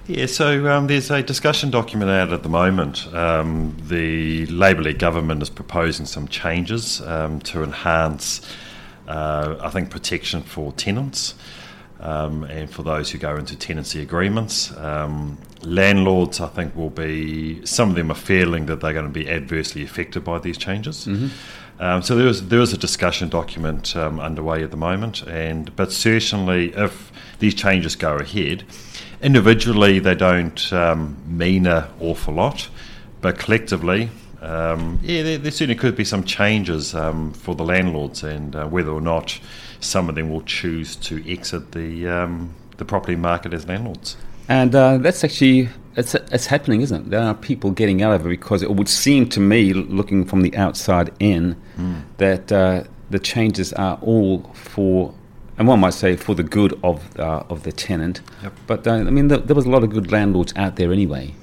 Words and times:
Yeah, 0.06 0.26
so 0.26 0.70
um, 0.70 0.86
there's 0.86 1.10
a 1.10 1.22
discussion 1.22 1.70
document 1.70 2.10
out 2.10 2.30
at 2.30 2.42
the 2.42 2.48
moment. 2.50 3.06
Um, 3.14 3.74
the 3.88 4.44
Labour-led 4.46 4.98
government 4.98 5.40
is 5.40 5.48
proposing 5.48 6.04
some 6.04 6.28
changes 6.28 7.00
um, 7.00 7.40
to 7.40 7.62
enhance, 7.62 8.42
uh, 9.08 9.56
I 9.62 9.70
think, 9.70 9.88
protection 9.88 10.42
for 10.42 10.72
tenants 10.72 11.34
um, 12.00 12.44
and 12.44 12.68
for 12.68 12.82
those 12.82 13.10
who 13.12 13.18
go 13.18 13.34
into 13.36 13.56
tenancy 13.56 14.02
agreements. 14.02 14.76
Um, 14.76 15.38
landlords, 15.62 16.38
I 16.38 16.48
think, 16.48 16.76
will 16.76 16.90
be, 16.90 17.64
some 17.64 17.88
of 17.88 17.96
them 17.96 18.10
are 18.10 18.14
feeling 18.14 18.66
that 18.66 18.82
they're 18.82 18.92
going 18.92 19.06
to 19.06 19.10
be 19.10 19.30
adversely 19.30 19.82
affected 19.82 20.22
by 20.22 20.38
these 20.38 20.58
changes. 20.58 21.06
Um, 21.80 22.02
so 22.02 22.14
there 22.14 22.28
is 22.28 22.46
there 22.48 22.60
is 22.60 22.72
a 22.72 22.78
discussion 22.78 23.28
document 23.28 23.96
um, 23.96 24.20
underway 24.20 24.62
at 24.62 24.70
the 24.70 24.76
moment, 24.76 25.22
and 25.22 25.74
but 25.74 25.90
certainly 25.90 26.72
if 26.74 27.10
these 27.40 27.54
changes 27.54 27.96
go 27.96 28.16
ahead, 28.16 28.64
individually 29.24 29.98
they 29.98 30.14
don't 30.14 30.72
um, 30.72 31.16
mean 31.26 31.66
an 31.66 31.84
awful 32.00 32.34
lot, 32.34 32.68
but 33.20 33.38
collectively, 33.38 34.10
um, 34.40 35.00
yeah, 35.02 35.22
there, 35.22 35.38
there 35.38 35.50
certainly 35.50 35.74
could 35.74 35.96
be 35.96 36.04
some 36.04 36.22
changes 36.22 36.94
um, 36.94 37.32
for 37.32 37.54
the 37.54 37.64
landlords, 37.64 38.22
and 38.22 38.54
uh, 38.54 38.66
whether 38.66 38.90
or 38.90 39.00
not 39.00 39.40
some 39.80 40.08
of 40.08 40.14
them 40.14 40.30
will 40.30 40.42
choose 40.42 40.94
to 40.96 41.24
exit 41.30 41.72
the 41.72 42.06
um, 42.06 42.54
the 42.76 42.84
property 42.84 43.16
market 43.16 43.54
as 43.54 43.66
landlords. 43.66 44.16
And 44.48 44.74
uh, 44.74 44.98
that's 44.98 45.24
actually 45.24 45.70
it's, 45.96 46.14
it's 46.14 46.46
happening, 46.46 46.82
isn't 46.82 47.06
it? 47.06 47.10
There 47.10 47.20
are 47.20 47.34
people 47.34 47.70
getting 47.70 48.02
out 48.02 48.14
of 48.14 48.26
it 48.26 48.28
because 48.28 48.62
it 48.62 48.70
would 48.70 48.88
seem 48.88 49.28
to 49.30 49.40
me, 49.40 49.72
looking 49.72 50.24
from 50.24 50.42
the 50.42 50.54
outside 50.56 51.12
in, 51.18 51.56
that 52.18 52.52
uh, 52.52 52.84
the 53.10 53.18
changes 53.18 53.72
are 53.74 53.98
all 54.02 54.42
for, 54.54 55.14
and 55.58 55.68
one 55.68 55.80
might 55.80 55.94
say 55.94 56.16
for 56.16 56.34
the 56.34 56.42
good 56.42 56.78
of 56.82 57.18
uh, 57.18 57.44
of 57.48 57.62
the 57.62 57.72
tenant. 57.72 58.20
Yep. 58.42 58.52
But 58.66 58.86
uh, 58.86 58.92
I 58.92 59.04
mean, 59.04 59.28
there, 59.28 59.38
there 59.38 59.56
was 59.56 59.66
a 59.66 59.70
lot 59.70 59.84
of 59.84 59.90
good 59.90 60.10
landlords 60.10 60.52
out 60.56 60.76
there 60.76 60.92
anyway. 60.92 61.34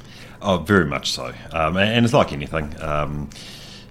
Oh, 0.42 0.58
very 0.58 0.86
much 0.86 1.12
so. 1.12 1.34
Um, 1.52 1.78
and, 1.78 2.04
it's 2.04 2.14
like 2.14 2.34
anything. 2.34 2.76
Um, 2.82 3.30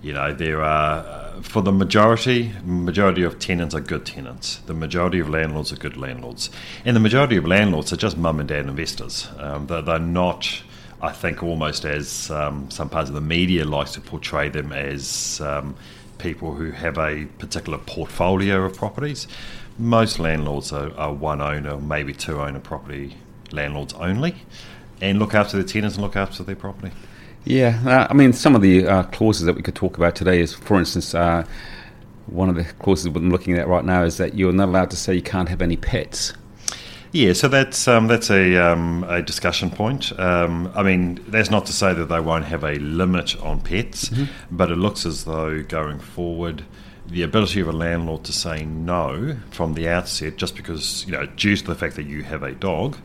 you 0.03 0.13
know, 0.13 0.35
there 0.35 0.63
are 0.63 1.21
for 1.43 1.63
the 1.63 1.73
majority, 1.73 2.53
majority 2.65 3.23
of 3.23 3.39
tenants 3.39 3.75
are 3.75 3.81
good 3.81 4.05
tenants. 4.05 4.57
The 4.67 4.75
majority 4.75 5.21
of 5.21 5.29
landlords 5.29 5.73
are 5.73 5.77
good 5.77 5.97
landlords, 5.97 6.51
and 6.85 6.97
the 6.97 7.01
majority 7.01 7.37
of 7.37 7.47
landlords 7.47 7.93
are 7.93 7.97
just 7.97 8.17
mum 8.17 8.41
and 8.41 8.49
dad 8.49 8.67
investors. 8.67 9.29
Um, 9.39 9.67
they're, 9.67 9.83
they're 9.83 9.99
not. 9.99 10.63
I 11.03 11.13
think 11.13 11.43
almost 11.43 11.87
as 11.87 12.31
um, 12.31 12.71
some 12.71 12.91
parts 12.91 13.09
of 13.09 13.15
the 13.15 13.23
media 13.23 13.65
likes 13.65 13.93
to 13.93 14.03
portray 14.03 14.51
them 14.51 14.71
as 14.71 15.41
um, 15.41 15.75
people 16.19 16.53
who 16.53 16.73
have 16.73 16.99
a 16.99 17.25
particular 17.39 17.79
portfolio 17.79 18.65
of 18.65 18.77
properties. 18.77 19.27
Most 19.81 20.19
landlords 20.19 20.73
are, 20.73 20.95
are 20.97 21.13
one 21.13 21.41
owner, 21.41 21.79
maybe 21.79 22.13
two 22.13 22.39
owner 22.41 22.61
property 22.61 23.17
landlords 23.51 23.95
only, 23.95 24.35
and 25.01 25.19
look 25.19 25.35
after 25.35 25.57
their 25.57 25.67
tenants 25.67 25.97
and 25.97 26.05
look 26.05 26.17
after 26.17 26.43
their 26.43 26.55
property. 26.55 26.93
Yeah, 27.45 27.81
uh, 27.87 28.07
I 28.11 28.15
mean, 28.15 28.35
some 28.35 28.55
of 28.55 28.61
the 28.61 28.87
uh, 28.87 29.03
clauses 29.05 29.47
that 29.47 29.55
we 29.55 29.63
could 29.63 29.75
talk 29.75 29.97
about 29.97 30.15
today 30.15 30.41
is, 30.41 30.53
for 30.55 30.79
instance, 30.79 31.15
uh, 31.15 31.47
one 32.27 32.51
of 32.51 32.55
the 32.55 32.65
clauses 32.65 33.07
I'm 33.07 33.31
looking 33.31 33.57
at 33.57 33.67
right 33.67 33.85
now 33.85 34.05
is 34.05 34.19
that 34.19 34.35
you're 34.35 34.53
not 34.53 34.69
allowed 34.69 34.91
to 34.91 34.97
say 34.97 35.15
you 35.15 35.23
can't 35.23 35.49
have 35.49 35.63
any 35.63 35.77
pets. 35.77 36.35
Yeah, 37.13 37.33
so 37.33 37.49
that's 37.49 37.89
um, 37.89 38.07
that's 38.07 38.31
a 38.31 38.57
um, 38.57 39.05
a 39.09 39.21
discussion 39.21 39.71
point. 39.71 40.17
Um, 40.21 40.71
I 40.77 40.85
mean, 40.85 41.19
that's 41.27 41.51
not 41.51 41.67
to 41.67 41.73
say 41.73 41.93
that 41.93 42.05
they 42.05 42.21
won't 42.21 42.45
have 42.45 42.63
a 42.63 42.77
limit 42.77 43.41
on 43.43 43.61
pets, 43.63 44.13
but 44.51 44.71
it 44.71 44.77
looks 44.77 45.05
as 45.05 45.25
though 45.25 45.63
going 45.65 45.99
forward, 45.99 46.65
the 47.11 47.23
ability 47.23 47.61
of 47.61 47.69
a 47.69 47.73
landlord 47.73 48.25
to 48.25 48.33
say 48.33 48.65
no 48.65 49.37
from 49.51 49.75
the 49.75 49.89
outset, 49.89 50.37
just 50.37 50.57
because 50.57 51.05
you 51.07 51.13
know, 51.13 51.27
due 51.27 51.57
to 51.57 51.65
the 51.65 51.75
fact 51.75 51.97
that 51.97 52.05
you 52.05 52.23
have 52.23 52.43
a 52.43 52.53
dog, 52.53 52.97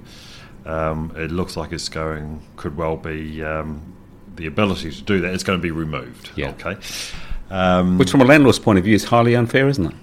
um, 0.66 1.13
it 1.16 1.31
looks 1.31 1.57
like 1.57 1.71
it's 1.71 1.89
going 1.89 2.41
could 2.57 2.77
well 2.77 2.97
be 2.97 3.43
um, 3.43 3.93
the 4.35 4.45
ability 4.45 4.91
to 4.91 5.01
do 5.01 5.21
that 5.21 5.33
is 5.33 5.43
going 5.43 5.59
to 5.59 5.63
be 5.63 5.71
removed. 5.71 6.31
Yeah. 6.35 6.49
Okay. 6.49 6.77
Um, 7.49 7.97
Which, 7.97 8.09
from 8.09 8.21
a 8.21 8.25
landlord's 8.25 8.59
point 8.59 8.79
of 8.79 8.85
view, 8.85 8.95
is 8.95 9.03
highly 9.03 9.35
unfair, 9.35 9.67
isn't 9.67 9.85
it? 9.85 9.95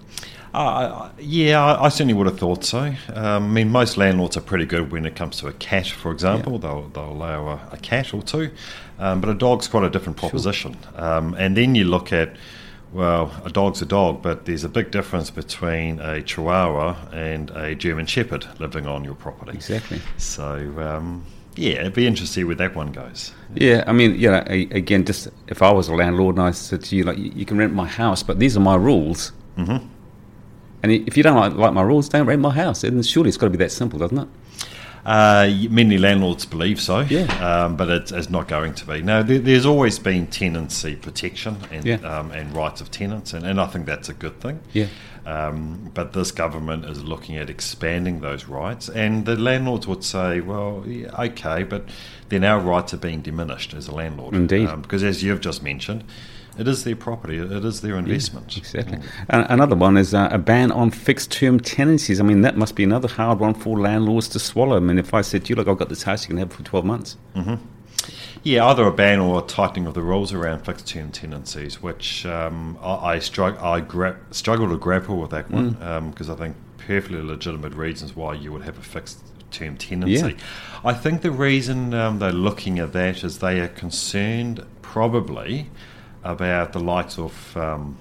uh, 0.55 1.11
yeah, 1.19 1.65
I, 1.65 1.87
I 1.87 1.89
certainly 1.89 2.15
would 2.15 2.27
have 2.27 2.39
thought 2.39 2.65
so. 2.65 2.95
Um, 3.15 3.17
I 3.17 3.39
mean, 3.41 3.71
most 3.71 3.97
landlords 3.97 4.37
are 4.37 4.43
pretty 4.43 4.67
good 4.67 4.93
when 4.93 5.07
it 5.07 5.17
comes 5.17 5.39
to 5.39 5.49
a 5.49 5.53
cat, 5.55 5.87
for 5.87 6.13
example. 6.13 6.59
They'll, 6.59 6.89
they'll 6.89 7.11
allow 7.11 7.49
a, 7.49 7.69
a 7.73 7.77
cat 7.79 8.13
or 8.13 8.23
two, 8.23 8.51
um, 8.99 9.21
but 9.21 9.31
a 9.31 9.35
dog's 9.35 9.67
quite 9.67 9.85
a 9.85 9.91
different 9.91 10.19
proposition. 10.19 10.77
Um, 10.97 11.35
and 11.39 11.57
then 11.57 11.75
you 11.75 11.85
look 11.85 12.13
at, 12.13 12.37
well, 12.93 13.33
a 13.45 13.51
dog's 13.51 13.81
a 13.83 13.87
dog, 13.87 14.23
but 14.23 14.45
there's 14.45 14.65
a 14.65 14.69
big 14.69 14.91
difference 14.91 15.31
between 15.31 15.99
a 16.01 16.23
Chihuahua 16.23 16.97
and 17.13 17.51
a 17.51 17.75
German 17.75 18.07
Shepherd 18.07 18.47
living 18.61 18.87
on 18.87 19.05
your 19.05 19.15
property. 19.15 19.53
Exactly. 19.53 20.01
So, 20.19 20.75
um, 20.79 21.25
yeah, 21.57 21.81
it'd 21.81 21.95
be 21.95 22.07
interesting 22.07 22.47
where 22.47 22.57
that 22.57 22.75
one 22.75 22.93
goes. 22.93 23.33
Yeah, 23.55 23.85
I 23.87 23.93
mean, 23.93 24.15
you 24.19 24.31
know, 24.31 24.43
again, 24.49 25.05
just 25.05 25.29
if 25.49 25.63
I 25.63 25.73
was 25.73 25.89
a 25.89 25.95
landlord 25.95 26.37
and 26.37 26.45
I 26.47 26.51
said 26.51 26.83
to 26.85 26.97
you, 26.97 27.05
like, 27.05 27.19
you 27.19 27.45
can 27.45 27.59
rent 27.59 27.73
my 27.75 27.87
house, 27.87 28.23
but 28.23 28.39
these 28.39 28.57
are 28.57 28.61
my 28.61 28.77
rules. 28.77 29.33
Mhm. 29.57 29.89
And 30.83 30.93
if 30.93 31.17
you 31.17 31.23
don't 31.23 31.37
like, 31.37 31.55
like 31.55 31.73
my 31.73 31.83
rules, 31.83 32.09
don't 32.09 32.27
rent 32.27 32.41
my 32.43 32.51
house. 32.51 32.83
And 32.85 33.05
surely 33.07 33.29
it's 33.29 33.37
got 33.37 33.47
to 33.47 33.51
be 33.51 33.59
that 33.59 33.71
simple, 33.71 33.99
doesn't 33.99 34.19
it? 34.19 34.29
Uh, 35.05 35.51
many 35.69 35.99
landlords 35.99 36.45
believe 36.47 36.81
so, 36.81 37.01
Yeah. 37.01 37.25
um, 37.65 37.77
but 37.77 37.89
it's, 37.89 38.13
it's 38.13 38.31
not 38.31 38.47
going 38.47 38.73
to 38.75 38.87
be. 38.87 39.03
No, 39.03 39.23
there, 39.25 39.41
there's 39.41 39.67
always 39.67 39.99
been 39.99 40.29
tenancy 40.29 40.95
protection 40.95 41.57
and, 41.73 41.85
Yeah. 41.85 41.97
um, 41.97 42.31
and 42.31 42.55
rights 42.55 42.81
of 42.81 42.91
tenants, 42.93 43.33
and, 43.33 43.45
and 43.45 43.61
I 43.61 43.67
think 43.67 43.87
that's 43.87 44.09
a 44.09 44.15
good 44.15 44.39
thing. 44.41 44.61
Yeah. 44.73 44.87
Um, 45.27 45.91
but 45.95 46.13
this 46.13 46.31
government 46.33 46.85
is 46.85 47.03
looking 47.05 47.37
at 47.37 47.51
expanding 47.51 48.21
those 48.21 48.47
rights, 48.47 48.89
and 48.89 49.25
the 49.27 49.37
landlords 49.37 49.87
would 49.89 50.05
say, 50.05 50.41
well, 50.41 50.85
yeah, 50.87 51.09
okay, 51.19 51.65
but 51.65 51.85
then 52.29 52.45
our 52.45 52.61
rights 52.61 52.95
are 52.95 52.99
being 52.99 53.23
diminished 53.23 53.75
as 53.75 53.89
a 53.89 53.93
landlord. 53.95 54.35
Indeed. 54.35 54.69
Um, 54.69 54.83
because 54.83 55.03
as 55.03 55.23
you've 55.23 55.41
just 55.41 55.63
mentioned, 55.65 56.05
It 56.59 56.69
is 56.69 56.85
their 56.85 56.97
property. 56.97 57.39
It 57.39 57.65
is 57.65 57.81
their 57.81 57.97
investment. 57.97 58.55
Yeah, 58.55 58.61
exactly. 58.61 58.99
Mm. 58.99 59.47
Another 59.51 59.75
one 59.75 59.97
is 59.97 60.13
uh, 60.13 60.29
a 60.31 60.39
ban 60.39 60.71
on 60.71 60.91
fixed-term 60.91 61.61
tenancies. 61.61 62.21
I 62.21 62.25
mean, 62.25 62.43
that 62.43 62.57
must 62.57 62.77
be 62.77 62.85
another 62.85 63.09
hard 63.09 63.41
one 63.41 63.55
for 63.55 63.79
landlords 63.81 64.29
to 64.29 64.39
swallow. 64.39 64.77
I 64.77 64.81
mean, 64.81 64.99
if 64.99 65.15
I 65.15 65.23
said 65.23 65.45
to 65.45 65.49
you, 65.51 65.57
"Look, 65.57 65.69
I've 65.69 65.79
got 65.79 65.89
this 65.89 66.03
house, 66.03 66.25
you 66.25 66.29
can 66.29 66.37
have 66.39 66.51
it 66.51 66.55
for 66.55 66.63
twelve 66.63 66.85
months." 66.85 67.17
Mm-hmm. 67.35 67.55
Yeah, 68.43 68.67
either 68.67 68.85
a 68.85 68.93
ban 68.93 69.21
or 69.21 69.39
a 69.39 69.43
tightening 69.43 69.87
of 69.87 69.95
the 69.95 70.03
rules 70.03 70.33
around 70.33 70.65
fixed-term 70.65 71.13
tenancies, 71.13 71.81
which 71.81 72.27
um, 72.27 72.77
I, 72.83 73.13
I, 73.13 73.17
strugg- 73.19 73.63
I 73.63 73.81
gra- 73.81 74.19
struggle 74.33 74.69
to 74.69 74.77
grapple 74.77 75.17
with 75.19 75.31
that 75.31 75.49
one 75.51 75.71
because 76.11 76.27
mm. 76.27 76.31
um, 76.31 76.37
I 76.37 76.39
think 76.39 76.57
perfectly 76.79 77.23
legitimate 77.23 77.75
reasons 77.75 78.17
why 78.17 78.35
you 78.35 78.51
would 78.53 78.63
have 78.63 78.77
a 78.77 78.83
fixed 78.83 79.21
term 79.53 79.77
tenancy. 79.77 80.31
Yeah. 80.31 80.45
I 80.85 80.95
think 80.95 81.23
the 81.23 81.31
reason 81.31 81.95
um, 81.95 82.19
they're 82.19 82.33
looking 82.33 82.81
at 82.81 82.93
that 82.93 83.23
is 83.23 83.39
they 83.39 83.61
are 83.61 83.69
concerned 83.69 84.65
probably 84.81 85.71
about 86.25 86.73
the 86.73 86.81
likes 86.81 87.19
of 87.19 87.57
um, 87.57 87.97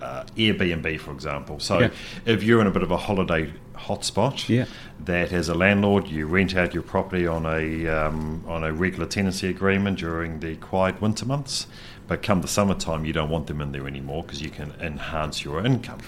uh, 0.00 0.24
Airbnb, 0.36 1.00
for 1.00 1.12
example. 1.12 1.58
So 1.60 1.80
yeah. 1.80 1.90
if 2.24 2.42
you're 2.42 2.60
in 2.60 2.66
a 2.66 2.70
bit 2.70 2.82
of 2.82 2.90
a 2.90 2.96
holiday 2.96 3.52
hotspot, 3.74 4.48
yeah. 4.48 4.66
that 5.04 5.32
as 5.32 5.48
a 5.48 5.54
landlord 5.54 6.08
you 6.08 6.26
rent 6.26 6.56
out 6.56 6.74
your 6.74 6.82
property 6.82 7.26
on 7.26 7.46
a 7.46 7.86
um, 7.88 8.44
on 8.46 8.64
a 8.64 8.72
regular 8.72 9.06
tenancy 9.06 9.48
agreement 9.48 9.98
during 9.98 10.40
the 10.40 10.56
quiet 10.56 11.00
winter 11.00 11.26
months. 11.26 11.66
But 12.06 12.22
come 12.22 12.40
the 12.40 12.48
summertime, 12.48 13.04
you 13.04 13.12
don't 13.12 13.28
want 13.28 13.48
them 13.48 13.60
in 13.60 13.72
there 13.72 13.86
anymore 13.86 14.22
because 14.22 14.40
you 14.40 14.48
can 14.48 14.72
enhance 14.80 15.44
your 15.44 15.62
income. 15.64 15.98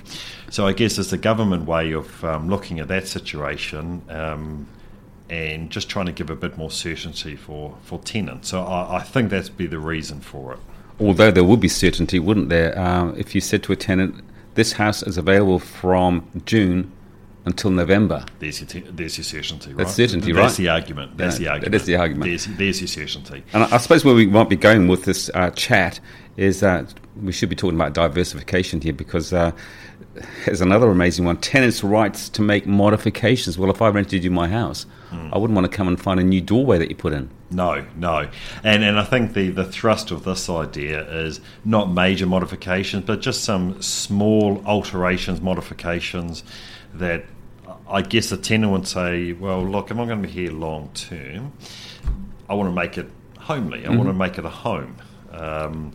So 0.48 0.66
I 0.66 0.72
guess 0.72 0.96
it's 0.96 1.10
the 1.10 1.18
government 1.18 1.66
way 1.66 1.92
of 1.92 2.24
um, 2.24 2.48
looking 2.48 2.80
at 2.80 2.88
that 2.88 3.06
situation 3.06 4.00
um, 4.08 4.66
and 5.28 5.68
just 5.68 5.90
trying 5.90 6.06
to 6.06 6.12
give 6.12 6.30
a 6.30 6.34
bit 6.36 6.56
more 6.56 6.70
certainty 6.70 7.36
for, 7.36 7.76
for 7.82 7.98
tenants. 7.98 8.48
So 8.48 8.64
I, 8.64 8.96
I 8.96 9.02
think 9.02 9.28
that's 9.28 9.50
be 9.50 9.66
the 9.66 9.78
reason 9.78 10.20
for 10.20 10.54
it 10.54 10.60
although 11.00 11.30
there 11.30 11.44
would 11.44 11.60
be 11.60 11.68
certainty, 11.68 12.18
wouldn't 12.18 12.48
there? 12.48 12.78
Uh, 12.78 13.12
if 13.12 13.34
you 13.34 13.40
said 13.40 13.62
to 13.64 13.72
a 13.72 13.76
tenant, 13.76 14.22
this 14.54 14.72
house 14.72 15.02
is 15.02 15.16
available 15.16 15.58
from 15.58 16.28
June 16.44 16.92
until 17.44 17.70
November. 17.70 18.24
There's 18.38 18.60
your, 18.60 18.68
t- 18.68 18.90
there's 18.90 19.16
your 19.16 19.24
certainty, 19.24 19.70
right? 19.70 19.78
That's 19.78 19.94
certainty, 19.94 20.32
right? 20.32 20.42
That's 20.42 20.56
the 20.56 20.68
argument. 20.68 21.16
That's 21.16 21.38
yeah, 21.38 21.44
the 21.44 21.50
argument. 21.52 21.72
That 21.72 21.80
is 21.80 21.86
the 21.86 21.96
argument. 21.96 22.30
There's, 22.30 22.46
there's 22.46 22.80
your 22.80 23.06
certainty. 23.06 23.44
And 23.52 23.64
I, 23.64 23.74
I, 23.74 23.78
suppose 23.78 24.04
where 24.04 24.14
we 24.14 24.26
might 24.26 24.48
be 24.48 24.56
going 24.56 24.88
with 24.88 25.04
this 25.04 25.30
uh, 25.34 25.50
chat 25.50 26.00
is 26.36 26.60
that 26.60 26.94
we 27.20 27.32
should 27.32 27.48
be 27.48 27.56
talking 27.56 27.76
about 27.76 27.94
diversification 27.94 28.80
here 28.80 28.92
because 28.92 29.32
uh, 29.32 29.52
there's 30.44 30.60
another 30.60 30.90
amazing 30.90 31.24
one 31.24 31.36
tenants' 31.38 31.82
rights 31.82 32.28
to 32.30 32.42
make 32.42 32.66
modifications. 32.66 33.58
Well, 33.58 33.70
if 33.70 33.80
I 33.80 33.88
rented 33.88 34.24
you 34.24 34.30
my 34.30 34.48
house, 34.48 34.86
mm. 35.10 35.32
I 35.32 35.38
wouldn't 35.38 35.54
want 35.54 35.70
to 35.70 35.76
come 35.76 35.88
and 35.88 36.00
find 36.00 36.20
a 36.20 36.24
new 36.24 36.40
doorway 36.40 36.78
that 36.78 36.88
you 36.88 36.96
put 36.96 37.12
in. 37.12 37.30
No, 37.50 37.84
no. 37.96 38.28
And 38.62 38.84
and 38.84 38.98
I 38.98 39.04
think 39.04 39.32
the, 39.32 39.50
the 39.50 39.64
thrust 39.64 40.10
of 40.10 40.24
this 40.24 40.48
idea 40.48 41.02
is 41.10 41.40
not 41.64 41.90
major 41.90 42.26
modifications, 42.26 43.04
but 43.04 43.20
just 43.20 43.44
some 43.44 43.80
small 43.82 44.62
alterations, 44.66 45.40
modifications 45.40 46.44
that 46.94 47.24
I 47.88 48.02
guess 48.02 48.32
a 48.32 48.36
tenant 48.36 48.72
would 48.72 48.86
say, 48.86 49.32
well, 49.32 49.62
look, 49.62 49.90
if 49.90 49.98
I'm 49.98 50.06
going 50.06 50.22
to 50.22 50.28
be 50.28 50.32
here 50.32 50.52
long 50.52 50.90
term, 50.94 51.52
I 52.48 52.54
want 52.54 52.68
to 52.68 52.74
make 52.74 52.98
it 52.98 53.10
homely. 53.38 53.80
I 53.80 53.88
mm-hmm. 53.88 53.96
want 53.96 54.08
to 54.08 54.14
make 54.14 54.38
it 54.38 54.44
a 54.44 54.50
home. 54.50 54.96
Um, 55.32 55.92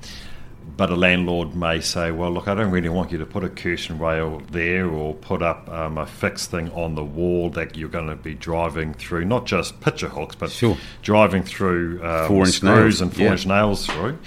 but 0.78 0.90
a 0.90 0.96
landlord 0.96 1.56
may 1.56 1.80
say, 1.80 2.12
well, 2.12 2.32
look, 2.32 2.48
I 2.48 2.56
don't 2.56 2.72
really 2.72 2.90
want 2.90 3.12
you 3.12 3.18
to 3.20 3.26
put 3.26 3.44
a 3.44 3.50
curtain 3.50 4.00
rail 4.00 4.42
there 4.52 4.90
or 4.90 5.14
put 5.14 5.42
up 5.42 5.70
um, 5.70 5.98
a 5.98 6.06
fixed 6.06 6.52
thing 6.52 6.72
on 6.72 6.96
the 6.96 7.04
wall 7.04 7.50
that 7.52 7.78
you're 7.78 7.90
going 7.90 8.08
to 8.08 8.16
be 8.16 8.34
driving 8.34 8.94
through, 8.94 9.26
not 9.26 9.46
just 9.46 9.80
picture 9.80 10.10
hooks, 10.10 10.36
but 10.36 10.52
sure. 10.52 10.78
driving 11.02 11.44
through 11.44 12.04
um, 12.04 12.26
screws 12.26 12.64
nails. 12.64 13.02
and 13.02 13.14
four 13.14 13.26
yeah. 13.26 13.32
inch 13.32 13.46
nails 13.46 13.86
through. 13.86 14.18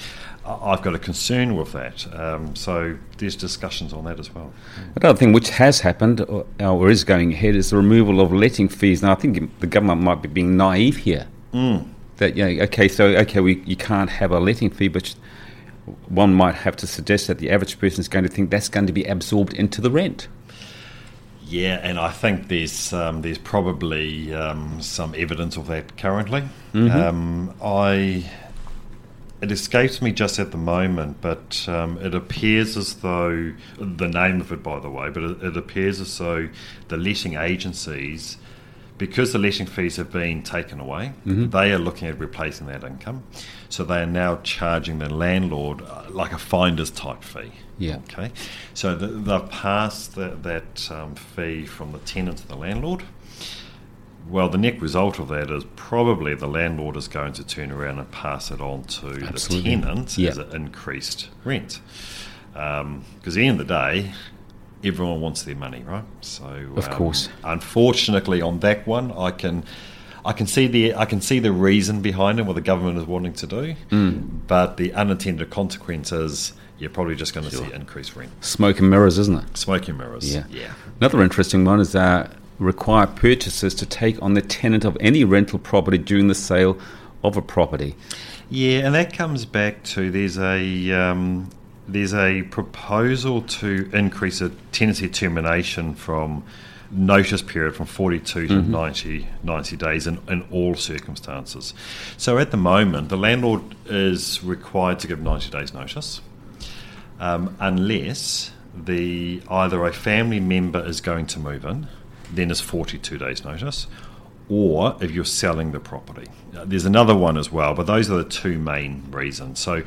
I've 0.48 0.82
got 0.82 0.94
a 0.94 0.98
concern 0.98 1.56
with 1.56 1.72
that. 1.72 2.06
Um, 2.14 2.56
so 2.56 2.96
there's 3.18 3.36
discussions 3.36 3.92
on 3.92 4.04
that 4.04 4.18
as 4.18 4.34
well. 4.34 4.52
Another 4.96 5.18
thing 5.18 5.32
which 5.32 5.50
has 5.50 5.80
happened 5.80 6.22
or, 6.22 6.46
or, 6.60 6.88
is 6.88 7.04
going 7.04 7.32
ahead 7.32 7.54
is 7.54 7.70
the 7.70 7.76
removal 7.76 8.20
of 8.20 8.32
letting 8.32 8.68
fees. 8.68 9.02
Now, 9.02 9.12
I 9.12 9.14
think 9.16 9.60
the 9.60 9.66
government 9.66 10.00
might 10.00 10.22
be 10.22 10.28
being 10.28 10.56
naive 10.56 10.96
here. 10.96 11.26
Mm. 11.52 11.88
That, 12.16 12.36
yeah, 12.36 12.64
okay, 12.64 12.88
so, 12.88 13.06
okay, 13.08 13.40
we, 13.40 13.62
you 13.62 13.76
can't 13.76 14.10
have 14.10 14.32
a 14.32 14.40
letting 14.40 14.70
fee, 14.70 14.88
but 14.88 15.14
one 16.08 16.34
might 16.34 16.54
have 16.54 16.76
to 16.76 16.86
suggest 16.86 17.26
that 17.28 17.38
the 17.38 17.50
average 17.50 17.78
person 17.78 18.00
is 18.00 18.08
going 18.08 18.24
to 18.24 18.30
think 18.30 18.50
that's 18.50 18.68
going 18.68 18.86
to 18.86 18.92
be 18.92 19.04
absorbed 19.04 19.52
into 19.54 19.80
the 19.80 19.90
rent. 19.90 20.28
Yeah, 21.48 21.80
and 21.82 21.98
I 21.98 22.10
think 22.10 22.48
there's 22.48 22.92
um, 22.92 23.22
there's 23.22 23.38
probably 23.38 24.34
um, 24.34 24.82
some 24.82 25.14
evidence 25.16 25.56
of 25.56 25.66
that 25.68 25.96
currently. 25.96 26.42
Mm-hmm. 26.74 26.90
Um, 26.90 27.54
I 27.62 28.30
it 29.40 29.52
escapes 29.52 30.02
me 30.02 30.12
just 30.12 30.38
at 30.38 30.50
the 30.50 30.58
moment, 30.58 31.20
but 31.20 31.68
um, 31.68 31.98
it 31.98 32.14
appears 32.14 32.76
as 32.76 32.94
though 32.94 33.52
the 33.78 34.08
name 34.08 34.40
of 34.40 34.52
it, 34.52 34.62
by 34.62 34.80
the 34.80 34.90
way, 34.90 35.10
but 35.10 35.22
it, 35.22 35.42
it 35.42 35.56
appears 35.56 36.00
as 36.00 36.18
though 36.18 36.48
the 36.88 36.96
letting 36.96 37.34
agencies 37.34 38.36
because 38.98 39.32
the 39.32 39.38
letting 39.38 39.66
fees 39.66 39.96
have 39.96 40.10
been 40.10 40.42
taken 40.42 40.80
away, 40.80 41.12
mm-hmm. 41.24 41.48
they 41.50 41.72
are 41.72 41.78
looking 41.78 42.08
at 42.08 42.18
replacing 42.18 42.66
that 42.66 42.82
income. 42.82 43.22
So 43.68 43.84
they 43.84 44.00
are 44.00 44.06
now 44.06 44.40
charging 44.42 44.98
the 44.98 45.08
landlord 45.08 45.82
uh, 45.82 46.04
like 46.10 46.32
a 46.32 46.38
finder's 46.38 46.90
type 46.90 47.22
fee. 47.22 47.52
Yeah. 47.78 47.98
Okay. 47.98 48.32
So 48.74 48.96
the, 48.96 49.06
they've 49.06 49.50
passed 49.50 50.16
the, 50.16 50.30
that 50.42 50.90
um, 50.90 51.14
fee 51.14 51.64
from 51.64 51.92
the 51.92 51.98
tenant 51.98 52.38
to 52.38 52.48
the 52.48 52.56
landlord. 52.56 53.04
Well, 54.28 54.48
the 54.48 54.58
net 54.58 54.80
result 54.80 55.18
of 55.18 55.28
that 55.28 55.50
is 55.50 55.64
probably 55.76 56.34
the 56.34 56.48
landlord 56.48 56.96
is 56.96 57.08
going 57.08 57.32
to 57.34 57.46
turn 57.46 57.72
around 57.72 57.98
and 57.98 58.10
pass 58.10 58.50
it 58.50 58.60
on 58.60 58.84
to 58.84 59.06
Absolutely. 59.24 59.76
the 59.76 59.82
tenant 59.82 60.18
yeah. 60.18 60.30
as 60.30 60.38
an 60.38 60.54
increased 60.54 61.28
rent. 61.44 61.80
Because 62.52 62.80
um, 62.82 63.04
at 63.24 63.32
the 63.32 63.46
end 63.46 63.60
of 63.60 63.66
the 63.66 63.74
day, 63.74 64.12
everyone 64.84 65.20
wants 65.20 65.42
their 65.42 65.56
money, 65.56 65.82
right? 65.86 66.04
So, 66.20 66.44
of 66.76 66.88
um, 66.88 66.92
course, 66.92 67.28
unfortunately, 67.42 68.42
on 68.42 68.60
that 68.60 68.86
one, 68.86 69.12
I 69.12 69.30
can. 69.30 69.64
I 70.24 70.32
can 70.32 70.46
see 70.46 70.66
the 70.66 70.94
I 70.94 71.06
can 71.06 71.22
see 71.22 71.38
the 71.38 71.52
reason 71.52 72.02
behind 72.02 72.38
it, 72.38 72.42
what 72.42 72.54
the 72.54 72.60
government 72.60 72.98
is 72.98 73.06
wanting 73.06 73.32
to 73.34 73.46
do, 73.46 73.74
mm. 73.88 74.46
but 74.46 74.76
the 74.76 74.92
unintended 74.92 75.48
consequences, 75.48 76.52
you're 76.78 76.90
probably 76.90 77.14
just 77.14 77.32
going 77.32 77.48
to 77.48 77.56
sure. 77.56 77.66
see 77.66 77.72
increased 77.72 78.14
rent. 78.14 78.32
Smoke 78.44 78.78
and 78.80 78.90
mirrors, 78.90 79.16
isn't 79.16 79.38
it? 79.38 79.56
Smoke 79.56 79.88
and 79.88 79.96
mirrors. 79.96 80.34
Yeah. 80.34 80.44
yeah. 80.50 80.74
Another 81.00 81.22
interesting 81.22 81.64
one 81.64 81.80
is 81.80 81.92
that 81.92 82.32
require 82.58 83.06
purchasers 83.06 83.74
to 83.74 83.86
take 83.86 84.20
on 84.22 84.34
the 84.34 84.42
tenant 84.42 84.84
of 84.84 84.96
any 85.00 85.24
rental 85.24 85.58
property 85.58 85.98
during 85.98 86.28
the 86.28 86.34
sale 86.34 86.78
of 87.22 87.36
a 87.36 87.42
property. 87.42 87.94
Yeah, 88.50 88.80
and 88.80 88.94
that 88.94 89.12
comes 89.12 89.44
back 89.44 89.82
to 89.84 90.10
there's 90.10 90.38
a 90.38 90.92
um, 90.92 91.50
there's 91.86 92.14
a 92.14 92.42
proposal 92.44 93.42
to 93.42 93.90
increase 93.92 94.40
a 94.40 94.50
tenancy 94.72 95.08
termination 95.08 95.94
from 95.94 96.44
notice 96.90 97.42
period 97.42 97.74
from 97.76 97.86
42 97.86 98.46
to 98.46 98.54
mm-hmm. 98.54 98.70
90, 98.72 99.28
90 99.42 99.76
days 99.76 100.06
in, 100.06 100.18
in 100.28 100.42
all 100.50 100.74
circumstances. 100.74 101.74
So 102.16 102.38
at 102.38 102.50
the 102.50 102.56
moment, 102.56 103.10
the 103.10 103.16
landlord 103.16 103.62
is 103.86 104.42
required 104.42 104.98
to 105.00 105.06
give 105.06 105.20
90 105.20 105.50
days 105.50 105.74
notice 105.74 106.22
um, 107.20 107.56
unless 107.60 108.52
the 108.74 109.42
either 109.50 109.84
a 109.84 109.92
family 109.92 110.40
member 110.40 110.84
is 110.84 111.00
going 111.00 111.26
to 111.26 111.38
move 111.38 111.64
in, 111.64 111.88
then 112.32 112.50
it's 112.50 112.60
42 112.60 113.18
days 113.18 113.44
notice, 113.44 113.86
or 114.48 114.96
if 115.00 115.10
you're 115.10 115.24
selling 115.24 115.72
the 115.72 115.80
property. 115.80 116.28
There's 116.52 116.84
another 116.84 117.14
one 117.14 117.36
as 117.36 117.52
well, 117.52 117.74
but 117.74 117.86
those 117.86 118.10
are 118.10 118.16
the 118.16 118.28
two 118.28 118.58
main 118.58 119.04
reasons. 119.10 119.58
So 119.58 119.82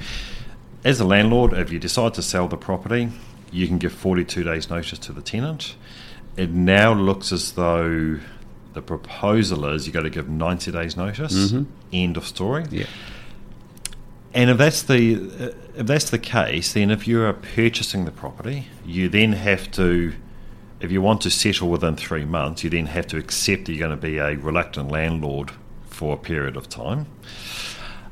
as 0.84 1.00
a 1.00 1.06
landlord, 1.06 1.54
if 1.54 1.72
you 1.72 1.80
decide 1.80 2.14
to 2.16 2.22
sell 2.22 2.48
the 2.48 2.58
property, 2.58 3.10
you 3.52 3.68
can 3.68 3.78
give 3.78 3.94
42 3.94 4.44
days 4.44 4.70
notice 4.70 5.00
to 5.00 5.12
the 5.12 5.22
tenant. 5.22 5.76
It 6.38 6.52
now 6.52 6.94
looks 6.94 7.32
as 7.32 7.54
though 7.54 8.20
the 8.74 8.82
proposal 8.82 9.66
is 9.66 9.86
you've 9.86 9.94
got 9.94 10.04
to 10.04 10.10
give 10.10 10.30
90 10.30 10.72
days 10.72 10.96
notice. 10.96 11.52
Mm-hmm. 11.52 11.64
End 11.92 12.18
of 12.18 12.26
story. 12.26 12.66
Yeah. 12.72 12.86
And 14.34 14.50
if 14.50 14.58
that's 14.58 14.84
the 14.84 15.54
if 15.76 15.88
that's 15.88 16.10
the 16.10 16.20
case, 16.20 16.72
then 16.72 16.90
if 16.90 17.06
you 17.08 17.22
are 17.22 17.34
purchasing 17.34 18.06
the 18.06 18.12
property, 18.12 18.68
you 18.86 19.10
then 19.10 19.34
have 19.34 19.70
to, 19.72 20.14
if 20.82 20.92
you 20.92 21.02
want 21.02 21.22
to 21.22 21.30
settle 21.30 21.70
within 21.70 21.96
three 21.96 22.26
months, 22.26 22.64
you 22.64 22.70
then 22.70 22.88
have 22.88 23.08
to 23.08 23.18
accept 23.18 23.66
that 23.66 23.74
you're 23.74 23.88
going 23.88 23.98
to 24.00 24.02
be 24.02 24.18
a 24.18 24.36
reluctant 24.36 24.90
landlord 24.90 25.52
for 25.86 26.16
a 26.16 26.18
period 26.18 26.58
of 26.58 26.68
time. 26.68 27.06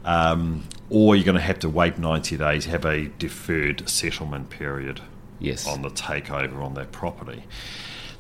Um, 0.05 0.63
or 0.89 1.15
you're 1.15 1.25
going 1.25 1.35
to 1.35 1.41
have 1.41 1.59
to 1.59 1.69
wait 1.69 1.97
90 1.97 2.37
days, 2.37 2.65
have 2.65 2.85
a 2.85 3.09
deferred 3.19 3.87
settlement 3.89 4.49
period 4.49 5.01
yes. 5.39 5.67
on 5.67 5.81
the 5.81 5.89
takeover 5.89 6.63
on 6.63 6.75
that 6.75 6.91
property. 6.91 7.43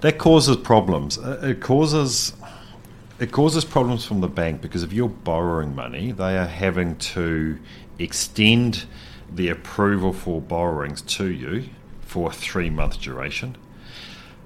That 0.01 0.17
causes 0.17 0.57
problems. 0.57 1.17
Uh, 1.17 1.39
it 1.43 1.61
causes 1.61 2.33
it 3.19 3.33
causes 3.33 3.65
problems 3.65 4.05
from 4.05 4.21
the 4.21 4.29
bank 4.29 4.61
because 4.61 4.81
if 4.81 4.93
you're 4.93 5.09
borrowing 5.09 5.75
money, 5.75 6.13
they 6.13 6.37
are 6.37 6.47
having 6.47 6.95
to 6.95 7.59
extend 7.97 8.85
the 9.29 9.49
approval 9.49 10.13
for 10.13 10.39
borrowings 10.41 11.01
to 11.01 11.25
you 11.25 11.65
for 12.01 12.29
a 12.29 12.33
three 12.33 12.69
month 12.69 13.01
duration. 13.01 13.57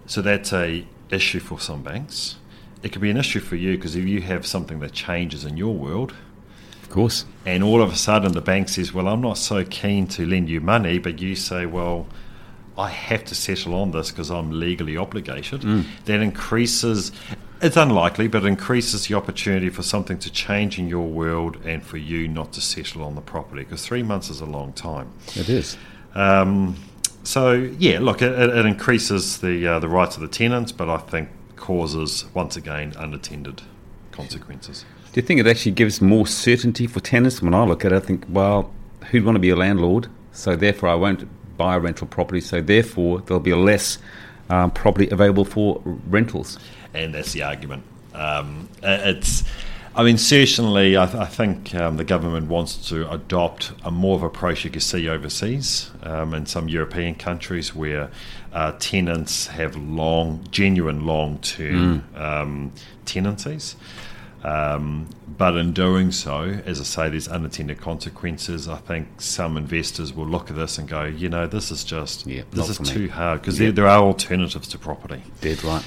So 0.05 0.21
that's 0.21 0.53
a 0.53 0.85
issue 1.09 1.39
for 1.39 1.59
some 1.59 1.83
banks. 1.83 2.37
It 2.81 2.91
could 2.91 3.01
be 3.01 3.09
an 3.09 3.17
issue 3.17 3.39
for 3.39 3.55
you 3.55 3.77
because 3.77 3.95
if 3.95 4.05
you 4.05 4.21
have 4.21 4.45
something 4.45 4.79
that 4.79 4.91
changes 4.91 5.45
in 5.45 5.55
your 5.57 5.73
world, 5.73 6.13
Of 6.81 6.89
course. 6.89 7.25
And 7.45 7.63
all 7.63 7.81
of 7.81 7.91
a 7.91 7.95
sudden, 7.95 8.33
the 8.33 8.41
bank 8.41 8.69
says, 8.69 8.93
Well, 8.93 9.07
I'm 9.07 9.21
not 9.21 9.37
so 9.37 9.63
keen 9.63 10.07
to 10.07 10.25
lend 10.25 10.49
you 10.49 10.59
money, 10.61 10.99
but 10.99 11.19
you 11.19 11.35
say, 11.35 11.65
Well, 11.65 12.07
I 12.77 12.89
have 12.89 13.23
to 13.25 13.35
settle 13.35 13.75
on 13.75 13.91
this 13.91 14.11
because 14.11 14.29
I'm 14.31 14.59
legally 14.59 14.97
obligated. 14.97 15.61
Mm. 15.61 15.85
That 16.05 16.21
increases, 16.21 17.11
it's 17.61 17.77
unlikely, 17.77 18.27
but 18.27 18.43
it 18.43 18.47
increases 18.47 19.07
the 19.07 19.15
opportunity 19.15 19.69
for 19.69 19.83
something 19.83 20.17
to 20.19 20.31
change 20.31 20.79
in 20.79 20.87
your 20.87 21.07
world 21.07 21.57
and 21.65 21.83
for 21.83 21.97
you 21.97 22.27
not 22.27 22.51
to 22.53 22.61
settle 22.61 23.03
on 23.03 23.15
the 23.15 23.21
property 23.21 23.63
because 23.63 23.85
three 23.85 24.03
months 24.03 24.29
is 24.29 24.41
a 24.41 24.45
long 24.45 24.73
time. 24.73 25.11
It 25.35 25.49
is. 25.49 25.77
Um, 26.15 26.75
so 27.23 27.53
yeah, 27.53 27.99
look, 27.99 28.21
it, 28.21 28.31
it 28.31 28.65
increases 28.65 29.39
the 29.39 29.67
uh, 29.67 29.79
the 29.79 29.89
rights 29.89 30.15
of 30.15 30.21
the 30.21 30.27
tenants, 30.27 30.71
but 30.71 30.89
I 30.89 30.97
think 30.97 31.29
causes 31.55 32.25
once 32.33 32.57
again 32.57 32.93
unattended 32.97 33.61
consequences. 34.11 34.85
Do 35.13 35.21
you 35.21 35.25
think 35.25 35.39
it 35.39 35.47
actually 35.47 35.73
gives 35.73 36.01
more 36.01 36.27
certainty 36.27 36.87
for 36.87 36.99
tenants? 36.99 37.41
When 37.41 37.53
I 37.53 37.63
look 37.63 37.85
at 37.85 37.91
it, 37.91 37.95
I 37.95 37.99
think, 37.99 38.25
well, 38.27 38.71
who'd 39.11 39.23
want 39.23 39.35
to 39.35 39.39
be 39.39 39.49
a 39.49 39.55
landlord? 39.55 40.07
So 40.31 40.55
therefore, 40.55 40.89
I 40.89 40.95
won't 40.95 41.27
buy 41.55 41.75
a 41.75 41.79
rental 41.79 42.07
property. 42.07 42.41
So 42.41 42.61
therefore, 42.61 43.21
there'll 43.21 43.39
be 43.39 43.53
less 43.53 43.99
um, 44.49 44.71
property 44.71 45.09
available 45.11 45.45
for 45.45 45.81
rentals. 46.07 46.57
And 46.93 47.13
that's 47.13 47.33
the 47.33 47.43
argument. 47.43 47.83
Um, 48.13 48.69
it's, 48.81 49.43
I 49.95 50.03
mean, 50.03 50.17
certainly, 50.17 50.97
I, 50.97 51.05
th- 51.05 51.17
I 51.17 51.25
think 51.27 51.75
um, 51.75 51.97
the 51.97 52.03
government 52.03 52.47
wants 52.47 52.89
to 52.89 53.09
adopt 53.11 53.73
a 53.83 53.91
more 53.91 54.15
of 54.15 54.23
approach 54.23 54.63
you 54.63 54.71
can 54.71 54.81
see 54.81 55.07
overseas 55.07 55.91
um, 56.01 56.33
in 56.33 56.47
some 56.47 56.67
European 56.67 57.13
countries 57.13 57.75
where 57.75 58.09
uh, 58.53 58.71
tenants 58.79 59.47
have 59.47 59.75
long, 59.75 60.45
genuine 60.51 61.05
long-term 61.05 62.03
Mm. 62.15 62.19
um, 62.19 62.71
tenancies. 63.05 63.75
Um, 64.43 65.07
but 65.37 65.55
in 65.55 65.71
doing 65.73 66.11
so, 66.11 66.41
as 66.65 66.81
I 66.81 66.83
say, 66.83 67.09
there's 67.09 67.27
unintended 67.29 67.79
consequences. 67.79 68.67
I 68.67 68.77
think 68.77 69.21
some 69.21 69.57
investors 69.57 70.11
will 70.11 70.27
look 70.27 70.49
at 70.49 70.55
this 70.57 70.77
and 70.77 70.87
go, 70.87 71.03
you 71.05 71.29
know, 71.29 71.47
this 71.47 71.71
is 71.71 71.83
just 71.83 72.25
Yeah, 72.27 72.41
this 72.51 72.67
is 72.69 72.77
for 72.77 72.83
me." 72.83 72.89
too 72.89 73.09
hard 73.09 73.41
because 73.41 73.59
Yeah. 73.59 73.67
there, 73.67 73.71
there 73.73 73.87
are 73.87 74.01
alternatives 74.03 74.67
to 74.69 74.77
property. 74.77 75.21
Dead 75.39 75.63
right. 75.63 75.83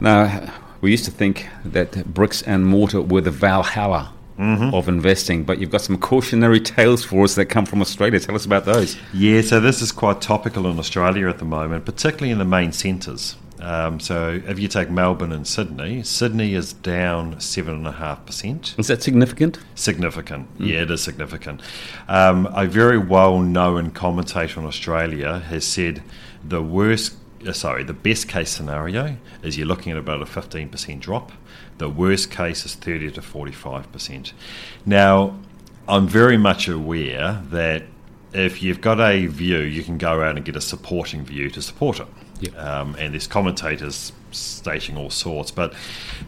Now, 0.00 0.52
we 0.80 0.90
used 0.90 1.04
to 1.06 1.10
think 1.10 1.48
that 1.64 2.12
bricks 2.12 2.42
and 2.42 2.66
mortar 2.66 3.00
were 3.00 3.20
the 3.20 3.30
Valhalla 3.30 4.12
of 4.38 4.86
investing, 4.86 5.44
but 5.44 5.58
you've 5.58 5.70
got 5.70 5.80
some 5.80 5.96
cautionary 5.96 6.60
tales 6.60 7.02
for 7.02 7.24
us 7.24 7.34
that 7.36 7.46
come 7.46 7.64
from 7.64 7.80
Australia. 7.80 8.20
Tell 8.20 8.34
us 8.34 8.44
about 8.44 8.66
those. 8.66 8.98
Yeah, 9.14 9.40
so 9.40 9.60
this 9.60 9.80
is 9.80 9.92
quite 9.92 10.20
topical 10.20 10.66
in 10.66 10.78
Australia 10.78 11.28
at 11.28 11.38
the 11.38 11.46
moment, 11.46 11.86
particularly 11.86 12.32
in 12.32 12.38
the 12.38 12.44
main 12.44 12.72
centres. 12.72 13.36
Um, 13.60 13.98
so 13.98 14.42
if 14.46 14.58
you 14.58 14.68
take 14.68 14.90
Melbourne 14.90 15.32
and 15.32 15.46
Sydney, 15.46 16.02
Sydney 16.02 16.52
is 16.52 16.74
down 16.74 17.40
seven 17.40 17.76
and 17.76 17.86
a 17.86 17.92
half 17.92 18.26
percent. 18.26 18.74
Is 18.76 18.88
that 18.88 19.02
significant? 19.02 19.58
Significant, 19.74 20.48
yeah, 20.58 20.82
it 20.82 20.90
is 20.90 21.02
significant. 21.02 21.62
Um, 22.06 22.46
a 22.54 22.66
very 22.66 22.98
well-known 22.98 23.92
commentator 23.92 24.60
in 24.60 24.66
Australia 24.66 25.38
has 25.38 25.64
said 25.64 26.02
the 26.44 26.62
worst, 26.62 27.16
sorry, 27.52 27.84
the 27.84 27.92
best 27.92 28.28
case 28.28 28.50
scenario 28.50 29.16
is 29.42 29.56
you're 29.56 29.66
looking 29.66 29.92
at 29.92 29.98
about 29.98 30.22
a 30.22 30.26
fifteen 30.26 30.68
percent 30.68 31.00
drop. 31.00 31.32
The 31.78 31.88
worst 31.88 32.30
case 32.30 32.64
is 32.64 32.74
thirty 32.74 33.10
to 33.10 33.22
forty-five 33.22 33.92
percent. 33.92 34.32
Now, 34.84 35.38
I'm 35.88 36.08
very 36.08 36.36
much 36.36 36.68
aware 36.68 37.42
that 37.50 37.84
if 38.32 38.62
you've 38.62 38.80
got 38.80 39.00
a 39.00 39.26
view, 39.26 39.58
you 39.58 39.82
can 39.82 39.98
go 39.98 40.22
out 40.22 40.36
and 40.36 40.44
get 40.44 40.56
a 40.56 40.60
supporting 40.60 41.24
view 41.24 41.50
to 41.50 41.62
support 41.62 42.00
it. 42.00 42.08
Yep. 42.40 42.58
Um, 42.58 42.96
and 42.98 43.14
there's 43.14 43.26
commentators 43.26 44.12
stating 44.30 44.96
all 44.96 45.10
sorts, 45.10 45.50
but 45.50 45.72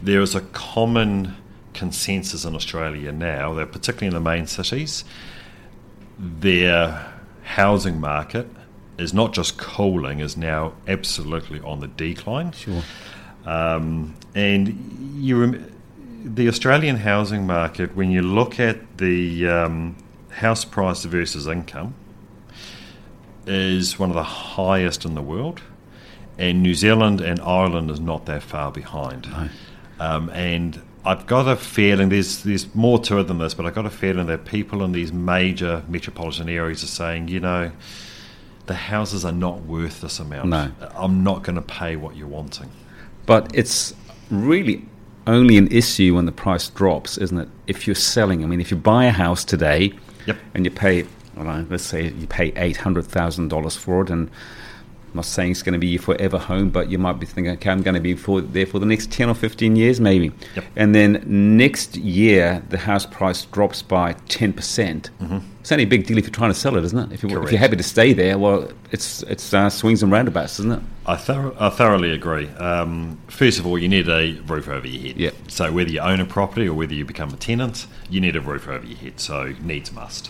there 0.01 0.21
is 0.21 0.33
a 0.33 0.41
common 0.41 1.35
consensus 1.73 2.45
in 2.45 2.55
Australia 2.55 3.11
now 3.11 3.53
that, 3.53 3.71
particularly 3.71 4.07
in 4.07 4.13
the 4.13 4.29
main 4.29 4.47
cities, 4.47 5.05
their 6.17 7.13
housing 7.43 7.99
market 7.99 8.47
is 8.99 9.13
not 9.13 9.33
just 9.33 9.57
cooling, 9.57 10.19
is 10.19 10.37
now 10.37 10.73
absolutely 10.87 11.59
on 11.61 11.79
the 11.79 11.87
decline. 11.87 12.51
Sure. 12.51 12.81
Um, 13.45 14.15
and 14.35 15.15
you, 15.15 15.41
rem- 15.41 15.71
the 16.23 16.47
Australian 16.47 16.97
housing 16.97 17.47
market, 17.47 17.95
when 17.95 18.11
you 18.11 18.21
look 18.21 18.59
at 18.59 18.97
the 18.97 19.47
um, 19.47 19.95
house 20.29 20.65
price 20.65 21.03
versus 21.05 21.47
income, 21.47 21.95
is 23.47 23.97
one 23.97 24.09
of 24.09 24.15
the 24.15 24.23
highest 24.23 25.05
in 25.05 25.15
the 25.15 25.21
world. 25.21 25.61
And 26.37 26.61
New 26.61 26.73
Zealand 26.73 27.19
and 27.19 27.39
Ireland 27.41 27.91
is 27.91 27.99
not 27.99 28.25
that 28.27 28.43
far 28.43 28.71
behind. 28.71 29.29
No. 29.29 29.49
Um, 29.99 30.29
and 30.29 30.81
I've 31.03 31.25
got 31.25 31.47
a 31.47 31.55
feeling 31.55 32.09
there's 32.09 32.43
there's 32.43 32.73
more 32.75 32.99
to 32.99 33.19
it 33.19 33.23
than 33.27 33.39
this, 33.39 33.53
but 33.53 33.65
I've 33.65 33.75
got 33.75 33.85
a 33.85 33.89
feeling 33.89 34.27
that 34.27 34.45
people 34.45 34.83
in 34.83 34.91
these 34.91 35.11
major 35.11 35.83
metropolitan 35.87 36.47
areas 36.49 36.83
are 36.83 36.87
saying, 36.87 37.27
you 37.27 37.39
know, 37.39 37.71
the 38.69 38.75
houses 38.75 39.25
are 39.25 39.31
not 39.31 39.63
worth 39.63 40.01
this 40.01 40.19
amount. 40.19 40.47
No. 40.49 40.71
I'm 40.95 41.23
not 41.23 41.41
going 41.43 41.55
to 41.55 41.61
pay 41.63 41.95
what 41.95 42.15
you're 42.15 42.27
wanting. 42.27 42.69
But 43.25 43.49
it's 43.55 43.95
really 44.29 44.85
only 45.25 45.57
an 45.57 45.67
issue 45.71 46.13
when 46.15 46.25
the 46.27 46.31
price 46.31 46.69
drops, 46.69 47.17
isn't 47.17 47.37
it? 47.39 47.49
If 47.65 47.87
you're 47.87 47.95
selling, 47.95 48.43
I 48.43 48.47
mean, 48.47 48.61
if 48.61 48.69
you 48.69 48.77
buy 48.77 49.05
a 49.05 49.11
house 49.11 49.43
today 49.43 49.93
Yep. 50.27 50.37
and 50.53 50.65
you 50.65 50.71
pay, 50.71 51.07
well, 51.35 51.65
let's 51.67 51.83
say 51.83 52.09
you 52.09 52.27
pay 52.27 52.51
$800,000 52.51 53.75
for 53.77 54.03
it, 54.03 54.11
and 54.11 54.29
I'm 55.09 55.15
not 55.15 55.25
saying 55.25 55.51
it's 55.51 55.63
going 55.63 55.73
to 55.73 55.79
be 55.79 55.87
your 55.87 56.01
forever 56.01 56.37
home, 56.37 56.69
but 56.69 56.91
you 56.91 56.99
might 56.99 57.19
be 57.19 57.25
thinking, 57.25 57.51
okay, 57.53 57.71
I'm 57.71 57.81
going 57.81 57.95
to 57.95 57.99
be 57.99 58.13
for, 58.13 58.41
there 58.41 58.67
for 58.67 58.77
the 58.77 58.85
next 58.85 59.11
10 59.11 59.27
or 59.27 59.33
15 59.33 59.75
years, 59.75 59.99
maybe. 59.99 60.31
Yep. 60.55 60.65
And 60.75 60.93
then 60.93 61.23
next 61.25 61.95
year, 61.97 62.63
the 62.69 62.77
house 62.77 63.07
price 63.07 63.45
drops 63.45 63.81
by 63.81 64.13
10%. 64.13 64.55
percent 64.55 65.09
It's 65.61 65.71
only 65.71 65.85
a 65.85 65.87
big 65.87 66.05
deal 66.05 66.19
if 66.19 66.25
you're 66.25 66.31
trying 66.31 66.51
to 66.51 66.59
sell 66.59 66.75
it, 66.77 66.83
isn't 66.83 66.97
it? 66.97 67.11
If, 67.11 67.23
you, 67.23 67.29
Mm-hmm. 67.29 67.49
You're 67.49 67.59
happy 67.59 67.75
to 67.75 67.83
stay 67.83 68.13
there, 68.13 68.37
well, 68.37 68.69
it's, 68.91 69.23
it's 69.23 69.51
uh, 69.51 69.69
swings 69.69 70.03
and 70.03 70.11
roundabouts, 70.11 70.59
isn't 70.59 70.71
it? 70.71 70.81
I, 71.07 71.15
thor- 71.15 71.55
I 71.59 71.69
thoroughly 71.69 72.11
agree. 72.11 72.47
Um, 72.49 73.17
first 73.27 73.57
of 73.57 73.65
all, 73.65 73.79
you 73.79 73.87
need 73.87 74.07
a 74.09 74.33
roof 74.41 74.67
over 74.67 74.85
your 74.85 75.01
head. 75.01 75.17
Yep. 75.17 75.35
So 75.47 75.71
whether 75.71 75.89
you 75.89 76.01
own 76.01 76.19
a 76.19 76.25
property 76.25 76.67
or 76.67 76.75
whether 76.75 76.93
you 76.93 77.03
become 77.03 77.33
a 77.33 77.37
tenant, 77.37 77.87
you 78.11 78.21
need 78.21 78.35
a 78.35 78.41
roof 78.41 78.67
over 78.67 78.85
your 78.85 78.97
head. 78.97 79.19
So 79.19 79.55
needs 79.61 79.91
must. 79.91 80.29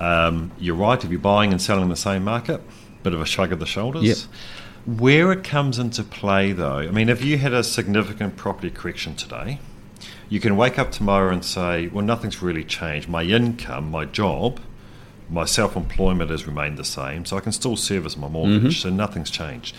Um, 0.00 0.50
you're 0.58 0.74
right. 0.74 1.02
If 1.02 1.10
you're 1.10 1.20
buying 1.20 1.52
and 1.52 1.60
selling 1.60 1.84
in 1.84 1.88
the 1.90 1.96
same 1.96 2.24
market, 2.24 2.62
bit 3.02 3.14
of 3.14 3.20
a 3.20 3.26
shrug 3.26 3.52
of 3.52 3.58
the 3.58 3.66
shoulders. 3.66 4.04
Yep. 4.04 4.98
Where 4.98 5.30
it 5.32 5.44
comes 5.44 5.78
into 5.78 6.02
play, 6.02 6.52
though, 6.52 6.78
I 6.78 6.90
mean, 6.90 7.08
if 7.08 7.22
you 7.22 7.38
had 7.38 7.52
a 7.52 7.62
significant 7.62 8.36
property 8.36 8.70
correction 8.70 9.14
today, 9.14 9.58
you 10.28 10.40
can 10.40 10.56
wake 10.56 10.78
up 10.78 10.90
tomorrow 10.92 11.32
and 11.32 11.44
say, 11.44 11.88
well, 11.88 12.04
nothing's 12.04 12.40
really 12.40 12.64
changed. 12.64 13.08
My 13.08 13.22
income, 13.22 13.90
my 13.90 14.04
job, 14.04 14.60
my 15.28 15.44
self 15.44 15.76
employment 15.76 16.30
has 16.30 16.46
remained 16.46 16.78
the 16.78 16.84
same, 16.84 17.24
so 17.24 17.36
I 17.36 17.40
can 17.40 17.52
still 17.52 17.76
service 17.76 18.16
my 18.16 18.28
mortgage, 18.28 18.60
mm-hmm. 18.60 18.70
so 18.70 18.90
nothing's 18.90 19.30
changed. 19.30 19.76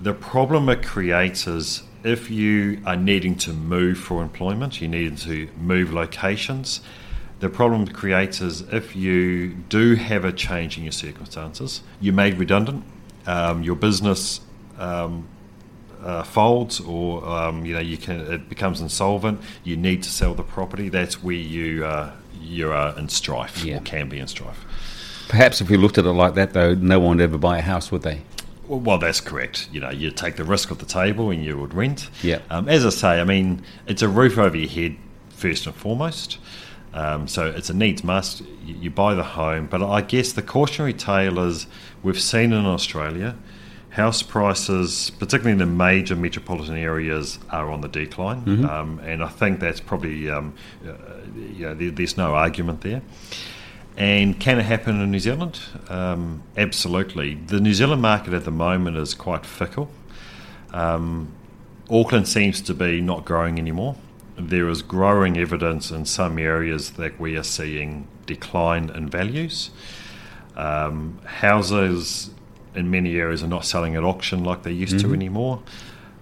The 0.00 0.14
problem 0.14 0.68
it 0.68 0.84
creates 0.84 1.46
is 1.46 1.82
if 2.04 2.30
you 2.30 2.80
are 2.86 2.96
needing 2.96 3.34
to 3.36 3.52
move 3.52 3.98
for 3.98 4.22
employment, 4.22 4.80
you 4.80 4.88
need 4.88 5.18
to 5.18 5.48
move 5.58 5.92
locations. 5.92 6.80
The 7.40 7.48
problem 7.48 7.82
it 7.82 7.94
creates 7.94 8.40
is 8.40 8.62
if 8.72 8.96
you 8.96 9.48
do 9.68 9.94
have 9.94 10.24
a 10.24 10.32
change 10.32 10.76
in 10.76 10.82
your 10.84 10.92
circumstances, 10.92 11.82
you're 12.00 12.14
made 12.14 12.36
redundant, 12.38 12.84
um, 13.26 13.62
your 13.62 13.76
business 13.76 14.40
um, 14.78 15.28
uh, 16.02 16.24
folds, 16.24 16.80
or 16.80 17.24
um, 17.28 17.64
you 17.64 17.74
know 17.74 17.80
you 17.80 17.96
can 17.96 18.20
it 18.32 18.48
becomes 18.48 18.80
insolvent. 18.80 19.40
You 19.62 19.76
need 19.76 20.02
to 20.02 20.10
sell 20.10 20.34
the 20.34 20.42
property. 20.42 20.88
That's 20.88 21.22
where 21.22 21.34
you 21.36 21.84
uh, 21.84 22.12
you 22.40 22.72
are 22.72 22.98
in 22.98 23.08
strife, 23.08 23.64
Yeah. 23.64 23.78
or 23.78 23.80
can 23.82 24.08
be 24.08 24.18
in 24.18 24.26
strife. 24.26 24.64
Perhaps 25.28 25.60
if 25.60 25.68
we 25.70 25.76
looked 25.76 25.98
at 25.98 26.06
it 26.06 26.12
like 26.12 26.34
that, 26.34 26.54
though, 26.54 26.74
no 26.74 26.98
one 26.98 27.18
would 27.18 27.22
ever 27.22 27.38
buy 27.38 27.58
a 27.58 27.62
house, 27.62 27.92
would 27.92 28.02
they? 28.02 28.22
Well, 28.66 28.98
that's 28.98 29.20
correct. 29.20 29.68
You 29.72 29.80
know, 29.80 29.90
you 29.90 30.10
take 30.10 30.36
the 30.36 30.44
risk 30.44 30.70
of 30.70 30.78
the 30.78 30.86
table 30.86 31.30
and 31.30 31.44
you 31.44 31.56
would 31.58 31.74
rent. 31.74 32.08
Yeah. 32.22 32.40
Um, 32.50 32.68
as 32.68 32.84
I 32.84 32.90
say, 32.90 33.20
I 33.20 33.24
mean, 33.24 33.62
it's 33.86 34.02
a 34.02 34.08
roof 34.08 34.38
over 34.38 34.56
your 34.56 34.68
head 34.68 34.96
first 35.30 35.66
and 35.66 35.74
foremost. 35.74 36.38
Um, 36.94 37.28
so 37.28 37.46
it's 37.46 37.70
a 37.70 37.74
needs 37.74 38.02
must. 38.02 38.42
You, 38.64 38.90
buy 38.90 39.14
the 39.14 39.22
home, 39.22 39.66
but 39.66 39.82
I 39.82 40.00
guess 40.02 40.32
the 40.32 40.42
cautionary 40.42 40.92
tale 40.92 41.38
is 41.38 41.66
we've 42.02 42.20
seen 42.20 42.52
in 42.52 42.66
Australia 42.66 43.36
house 43.90 44.22
prices, 44.22 45.10
particularly 45.18 45.52
in 45.52 45.58
the 45.58 45.66
major 45.66 46.14
metropolitan 46.14 46.76
areas, 46.76 47.38
are 47.50 47.70
on 47.70 47.80
the 47.80 47.88
decline, 47.88 48.64
um, 48.64 49.00
and 49.00 49.22
I 49.22 49.28
think 49.28 49.60
that's 49.60 49.80
probably 49.80 50.30
um, 50.30 50.54
uh, 50.86 50.92
you 51.36 51.66
know, 51.66 51.74
there, 51.74 51.90
there's 51.90 52.16
no 52.16 52.34
argument 52.34 52.82
there. 52.82 53.02
And 53.96 54.38
can 54.38 54.60
it 54.60 54.62
happen 54.62 55.00
in 55.00 55.10
New 55.10 55.18
Zealand? 55.18 55.58
Um, 55.88 56.44
absolutely. 56.56 57.34
The 57.34 57.58
New 57.58 57.74
Zealand 57.74 58.00
market 58.00 58.32
at 58.32 58.44
the 58.44 58.52
moment 58.52 58.96
is 58.96 59.12
quite 59.12 59.44
fickle. 59.44 59.90
Um, 60.72 61.32
Auckland 61.90 62.28
seems 62.28 62.60
to 62.62 62.74
be 62.74 63.00
not 63.00 63.24
growing 63.24 63.58
anymore. 63.58 63.96
There 64.38 64.68
is 64.68 64.82
growing 64.82 65.36
evidence 65.36 65.90
in 65.90 66.04
some 66.04 66.38
areas 66.38 66.92
that 66.92 67.18
we 67.18 67.36
are 67.36 67.42
seeing 67.42 68.06
decline 68.26 68.90
in 68.90 69.08
values. 69.08 69.70
Um, 70.56 71.20
houses 71.24 72.30
in 72.74 72.90
many 72.90 73.16
areas 73.16 73.42
are 73.42 73.48
not 73.48 73.64
selling 73.64 73.96
at 73.96 74.04
auction 74.04 74.44
like 74.44 74.62
they 74.62 74.72
used 74.72 75.00
to 75.00 75.12
anymore. 75.12 75.62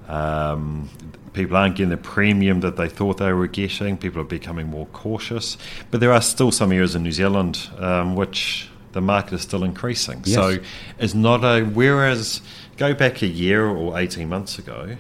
Um, 0.08 0.88
people 1.32 1.56
aren't 1.56 1.76
getting 1.76 1.90
the 1.90 1.96
premium 1.96 2.61
that 2.61 2.76
they 2.76 2.88
thought 2.88 3.18
they 3.18 3.32
were 3.32 3.46
getting. 3.46 3.96
People 3.96 4.23
are 4.23 4.25
becoming 4.25 4.68
more 4.68 4.87
cautious. 4.87 5.58
But 5.90 6.00
there 6.00 6.12
are 6.12 6.23
still 6.23 6.50
some 6.50 6.73
areas 6.73 6.94
in 6.94 7.02
New 7.02 7.12
Zealand 7.12 7.68
um, 7.78 8.16
which 8.16 8.68
the 8.92 9.00
market 9.00 9.35
is 9.35 9.42
still 9.42 9.62
increasing. 9.62 10.23
Yes. 10.25 10.35
So 10.35 10.58
it's 10.99 11.14
not 11.14 11.44
a. 11.44 11.64
Whereas 11.64 12.40
go 12.76 12.94
back 12.94 13.23
a 13.23 13.26
year 13.26 13.66
or 13.66 13.99
18 13.99 14.28
months 14.28 14.58
ago, 14.58 14.96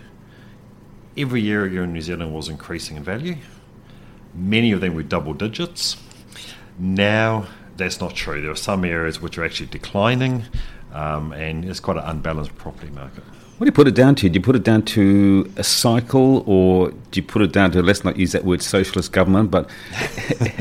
every 1.16 1.40
year 1.40 1.66
in 1.66 1.92
New 1.92 2.00
Zealand 2.02 2.34
was 2.34 2.48
increasing 2.48 2.96
in 2.96 3.04
value. 3.04 3.36
Many 4.34 4.72
of 4.72 4.80
them 4.80 4.94
were 4.94 5.02
double 5.02 5.34
digits. 5.34 5.96
Now 6.78 7.46
that's 7.76 8.00
not 8.00 8.14
true. 8.14 8.40
There 8.42 8.50
are 8.50 8.56
some 8.56 8.84
areas 8.84 9.20
which 9.20 9.38
are 9.38 9.44
actually 9.44 9.66
declining, 9.68 10.44
um, 10.92 11.32
and 11.32 11.64
it's 11.64 11.80
quite 11.80 11.96
an 11.96 12.04
unbalanced 12.04 12.54
property 12.56 12.90
market. 12.90 13.24
What 13.58 13.64
do 13.64 13.68
you 13.68 13.72
put 13.72 13.88
it 13.88 13.94
down 13.94 14.14
to? 14.16 14.28
Do 14.28 14.34
you 14.38 14.42
put 14.42 14.54
it 14.54 14.64
down 14.64 14.82
to 14.82 15.50
a 15.56 15.64
cycle, 15.64 16.44
or 16.46 16.90
do 16.90 17.20
you 17.20 17.22
put 17.22 17.40
it 17.40 17.52
down 17.52 17.70
to 17.70 17.80
let's 17.82 18.04
not 18.04 18.18
use 18.18 18.32
that 18.32 18.44
word 18.44 18.60
socialist 18.60 19.12
government? 19.12 19.50
But 19.50 19.70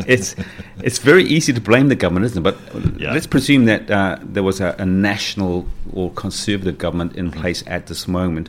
it's 0.07 0.33
it's 0.81 0.99
very 0.99 1.25
easy 1.25 1.51
to 1.51 1.59
blame 1.59 1.89
the 1.89 1.95
government, 1.95 2.25
isn't 2.27 2.37
it? 2.37 2.55
But 2.55 2.57
Yeah. 3.01 3.11
let's 3.11 3.27
presume 3.27 3.65
that 3.65 3.91
uh, 3.91 4.19
there 4.23 4.43
was 4.43 4.61
a, 4.61 4.75
a 4.79 4.85
national 4.85 5.67
or 5.91 6.09
conservative 6.11 6.77
government 6.77 7.17
in 7.17 7.31
place 7.31 7.65
at 7.67 7.87
this 7.87 8.07
moment. 8.07 8.47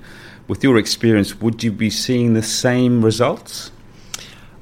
With 0.49 0.63
your 0.63 0.79
experience, 0.79 1.41
would 1.41 1.63
you 1.63 1.73
be 1.73 1.91
seeing 1.91 2.35
the 2.35 2.43
same 2.43 3.05
results? 3.05 3.73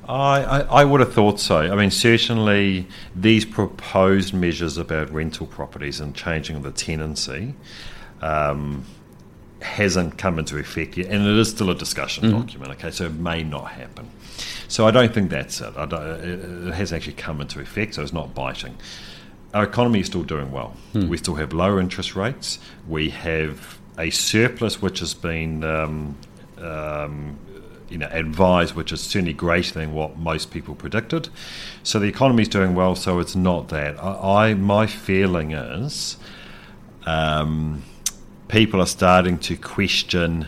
I, 0.09 0.43
I, 0.43 0.61
I 0.61 0.85
would 0.85 1.01
have 1.01 1.13
thought 1.13 1.41
so. 1.41 1.59
I 1.59 1.75
mean, 1.75 1.91
certainly 1.91 2.87
these 3.15 3.45
proposed 3.45 4.35
measures 4.35 4.77
about 4.79 5.11
rental 5.13 5.47
properties 5.47 6.01
and 6.01 6.15
changing 6.15 6.63
the 6.63 6.71
tenancy 6.71 7.55
um, 8.21 8.85
hasn't 9.61 10.19
come 10.19 10.39
into 10.39 10.59
effect 10.59 10.97
yet, 10.97 11.07
and 11.07 11.27
it 11.27 11.39
is 11.39 11.51
still 11.51 11.71
a 11.71 11.75
discussion 11.75 12.31
document. 12.31 12.73
Okay, 12.73 12.91
so 12.91 13.07
it 13.07 13.15
may 13.15 13.43
not 13.43 13.73
happen. 13.73 14.11
So 14.69 14.87
I 14.87 14.91
don't 14.91 15.13
think 15.13 15.31
that's 15.31 15.61
it. 15.61 15.75
I 15.77 15.87
don't, 15.87 16.03
it, 16.03 16.69
it 16.69 16.75
has 16.75 16.93
actually 16.93 17.15
come 17.15 17.41
into 17.41 17.61
effect, 17.61 17.95
so 17.95 18.03
it's 18.03 18.13
not 18.13 18.35
biting. 18.35 18.77
Our 19.55 19.65
economy 19.65 20.01
is 20.01 20.07
still 20.07 20.25
doing 20.25 20.51
well. 20.51 20.75
We 21.09 21.17
still 21.17 21.37
have 21.37 21.53
low 21.53 21.79
interest 21.79 22.17
rates. 22.17 22.59
We 22.89 23.11
have 23.11 23.79
a 23.99 24.11
surplus 24.11 24.83
which 24.83 25.01
has 25.01 25.15
been 25.15 25.63
um, 25.65 26.17
um, 26.59 27.39
you 27.89 27.99
know, 27.99 28.09
advised, 28.11 28.75
which 28.75 28.91
is 28.93 29.01
certainly 29.01 29.33
greater 29.33 29.75
than 29.75 29.93
what 29.93 30.19
most 30.19 30.51
people 30.51 30.75
predicted. 30.75 31.29
So 31.83 31.99
the 31.99 32.07
economy 32.09 32.43
is 32.43 32.49
doing 32.49 32.75
well. 32.75 32.97
So 32.97 33.21
it's 33.21 33.37
not 33.37 33.69
that. 33.69 34.03
I, 34.03 34.49
I 34.51 34.55
my 34.55 34.87
feeling 34.87 35.53
is, 35.53 36.17
um, 37.07 37.83
people 38.49 38.81
are 38.81 38.87
starting 38.87 39.39
to 39.39 39.57
question. 39.57 40.47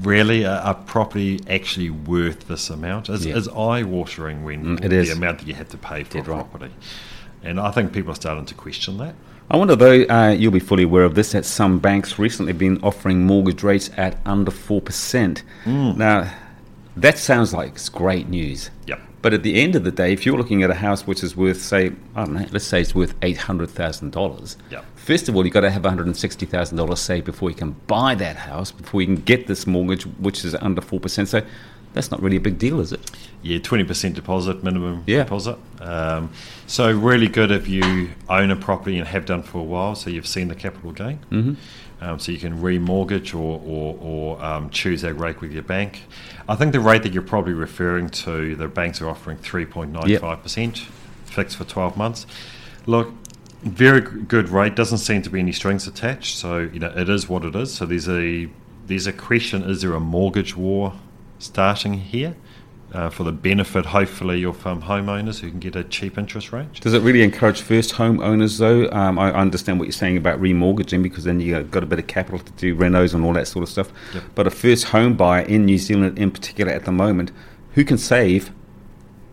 Really, 0.00 0.44
a, 0.44 0.62
a 0.64 0.74
property 0.74 1.40
actually 1.50 1.90
worth 1.90 2.48
this 2.48 2.70
amount? 2.70 3.10
Is, 3.10 3.26
Yeah. 3.26 3.36
is 3.36 3.46
eye 3.48 3.82
watering 3.82 4.42
when 4.42 4.78
Mm, 4.78 4.88
the 4.88 4.96
is. 4.96 5.10
amount 5.14 5.40
that 5.40 5.48
you 5.48 5.54
have 5.54 5.68
to 5.68 5.76
pay 5.76 6.02
for 6.04 6.14
Dead 6.14 6.28
a 6.28 6.30
right. 6.30 6.50
property? 6.50 6.72
And 7.42 7.60
I 7.60 7.70
think 7.72 7.92
people 7.92 8.10
are 8.12 8.14
starting 8.16 8.46
to 8.46 8.54
question 8.54 8.96
that. 8.98 9.14
I 9.50 9.56
wonder 9.56 9.76
though, 9.76 10.02
uh, 10.04 10.30
you'll 10.30 10.52
be 10.52 10.60
fully 10.60 10.84
aware 10.84 11.04
of 11.04 11.14
this, 11.14 11.32
that 11.32 11.44
some 11.44 11.78
banks 11.78 12.18
recently 12.18 12.52
been 12.54 12.78
offering 12.82 13.26
mortgage 13.26 13.62
rates 13.62 13.90
at 13.96 14.16
under 14.24 14.50
4%. 14.50 15.42
Now, 15.66 16.32
that 16.96 17.18
sounds 17.18 17.52
like 17.52 17.72
it's 17.72 17.88
great 17.88 18.28
news. 18.28 18.70
Yep. 18.86 19.00
But 19.20 19.34
at 19.34 19.42
the 19.44 19.60
end 19.60 19.76
of 19.76 19.84
the 19.84 19.92
day, 19.92 20.12
if 20.12 20.26
you're 20.26 20.36
looking 20.36 20.62
at 20.64 20.70
a 20.70 20.74
house 20.74 21.06
which 21.06 21.22
is 21.22 21.36
worth, 21.36 21.60
say, 21.62 21.92
I 22.16 22.24
don't 22.24 22.34
know, 22.34 22.46
let's 22.50 22.64
say 22.64 22.80
it's 22.80 22.94
worth 22.94 23.18
$800,000, 23.20 24.56
Yep. 24.70 24.84
first 24.96 25.28
of 25.28 25.36
all, 25.36 25.44
you've 25.44 25.54
got 25.54 25.60
to 25.60 25.70
have 25.70 25.82
$160,000 25.82 26.98
saved 26.98 27.24
before 27.26 27.48
you 27.50 27.54
can 27.56 27.72
buy 27.86 28.14
that 28.16 28.36
house, 28.36 28.72
before 28.72 29.00
you 29.00 29.06
can 29.06 29.16
get 29.22 29.46
this 29.46 29.66
mortgage, 29.66 30.04
which 30.18 30.44
is 30.44 30.54
under 30.56 30.80
4%. 30.80 31.28
So 31.28 31.42
that's 31.92 32.10
not 32.10 32.22
really 32.22 32.36
a 32.36 32.40
big 32.40 32.58
deal, 32.58 32.80
is 32.80 32.92
it? 32.92 33.10
Yeah, 33.42 33.58
twenty 33.58 33.84
percent 33.84 34.14
deposit 34.14 34.62
minimum 34.62 35.04
Yeah. 35.06 35.24
deposit. 35.24 35.58
Um, 35.80 36.30
so 36.66 36.90
really 36.92 37.28
good 37.28 37.50
if 37.50 37.68
you 37.68 38.10
own 38.28 38.50
a 38.50 38.56
property 38.56 38.98
and 38.98 39.08
have 39.08 39.26
done 39.26 39.42
for 39.42 39.58
a 39.58 39.64
while, 39.64 39.94
so 39.94 40.10
you've 40.10 40.26
seen 40.28 40.48
the 40.48 40.54
capital 40.54 40.92
gain. 40.92 41.18
Mm-hmm. 41.30 41.54
Um, 42.04 42.18
so 42.18 42.32
you 42.32 42.38
can 42.38 42.60
remortgage 42.60 43.34
or 43.34 43.60
or, 43.64 43.98
or 44.00 44.44
um, 44.44 44.70
choose 44.70 45.02
that 45.02 45.14
rate 45.14 45.40
with 45.40 45.52
your 45.52 45.62
bank. 45.62 46.02
I 46.48 46.54
think 46.56 46.72
the 46.72 46.80
rate 46.80 47.02
that 47.04 47.12
you're 47.12 47.22
probably 47.22 47.52
referring 47.52 48.08
to, 48.10 48.54
the 48.56 48.68
banks 48.68 49.00
are 49.00 49.08
offering 49.08 49.38
three 49.38 49.66
point 49.66 49.92
nine 49.92 50.18
five 50.18 50.42
percent 50.42 50.78
fixed 51.26 51.56
for 51.56 51.64
twelve 51.64 51.96
months. 51.96 52.26
Look. 52.86 53.12
Very 53.64 54.00
good 54.00 54.48
rate. 54.48 54.74
Doesn't 54.74 54.98
seem 54.98 55.22
to 55.22 55.30
be 55.30 55.38
any 55.38 55.52
strings 55.52 55.86
attached. 55.86 56.36
So 56.36 56.58
you 56.58 56.80
know 56.80 56.92
it 56.96 57.08
is 57.08 57.28
what 57.28 57.44
it 57.44 57.54
is. 57.54 57.72
So 57.72 57.86
there's 57.86 58.08
a 58.08 58.48
there's 58.88 59.06
a 59.06 59.12
question: 59.12 59.62
Is 59.62 59.82
there 59.82 59.94
a 59.94 60.00
mortgage 60.00 60.56
war 60.56 60.94
starting 61.42 61.94
here? 61.94 62.36
uh, 62.92 63.08
for 63.08 63.24
the 63.24 63.32
benefit, 63.32 63.86
hopefully, 63.86 64.44
of 64.44 64.66
um, 64.66 64.82
homeowners 64.82 65.40
who 65.40 65.50
can 65.50 65.58
get 65.58 65.76
a 65.76 65.84
cheap 65.84 66.18
interest 66.18 66.52
rate. 66.52 66.72
Does 66.80 66.92
it 66.92 67.00
really 67.02 67.22
encourage 67.22 67.62
first 67.62 67.92
home 67.92 68.20
owners, 68.20 68.58
though? 68.58 68.90
Um, 68.90 69.18
I 69.18 69.32
understand 69.32 69.78
what 69.78 69.86
you're 69.86 69.92
saying 69.92 70.16
about 70.16 70.40
remortgaging 70.40 71.02
because 71.02 71.24
then 71.24 71.40
you've 71.40 71.70
got 71.70 71.82
a 71.82 71.86
bit 71.86 71.98
of 71.98 72.06
capital 72.06 72.38
to 72.40 72.52
do 72.52 72.76
renos 72.76 73.14
and 73.14 73.24
all 73.24 73.32
that 73.32 73.48
sort 73.48 73.62
of 73.62 73.68
stuff. 73.68 73.90
Yep. 74.14 74.24
But 74.34 74.46
a 74.46 74.50
first 74.50 74.84
home 74.84 75.16
buyer 75.16 75.42
in 75.42 75.64
New 75.64 75.78
Zealand, 75.78 76.18
in 76.18 76.30
particular 76.30 76.70
at 76.70 76.84
the 76.84 76.92
moment, 76.92 77.32
who 77.72 77.84
can 77.84 77.96
save 77.96 78.50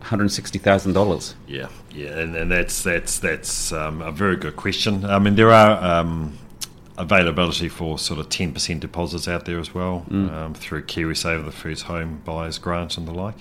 $160,000? 0.02 1.34
Yeah, 1.46 1.68
yeah, 1.92 2.18
and, 2.18 2.34
and 2.34 2.50
that's 2.50 2.82
that's 2.82 3.18
that's 3.18 3.72
um, 3.72 4.00
a 4.00 4.12
very 4.12 4.36
good 4.36 4.56
question. 4.56 5.04
I 5.04 5.18
mean, 5.18 5.34
there 5.34 5.50
are 5.50 6.00
um, 6.00 6.38
availability 7.00 7.68
for 7.68 7.98
sort 7.98 8.20
of 8.20 8.28
ten 8.28 8.52
percent 8.52 8.80
deposits 8.80 9.26
out 9.26 9.44
there 9.46 9.58
as 9.58 9.74
well 9.74 10.04
um, 10.10 10.54
through 10.54 10.82
KiwiSaver, 10.84 11.44
the 11.44 11.52
first 11.52 11.84
home 11.84 12.20
buyers 12.24 12.58
grant 12.58 12.96
and 12.96 13.08
the 13.08 13.12
like. 13.12 13.36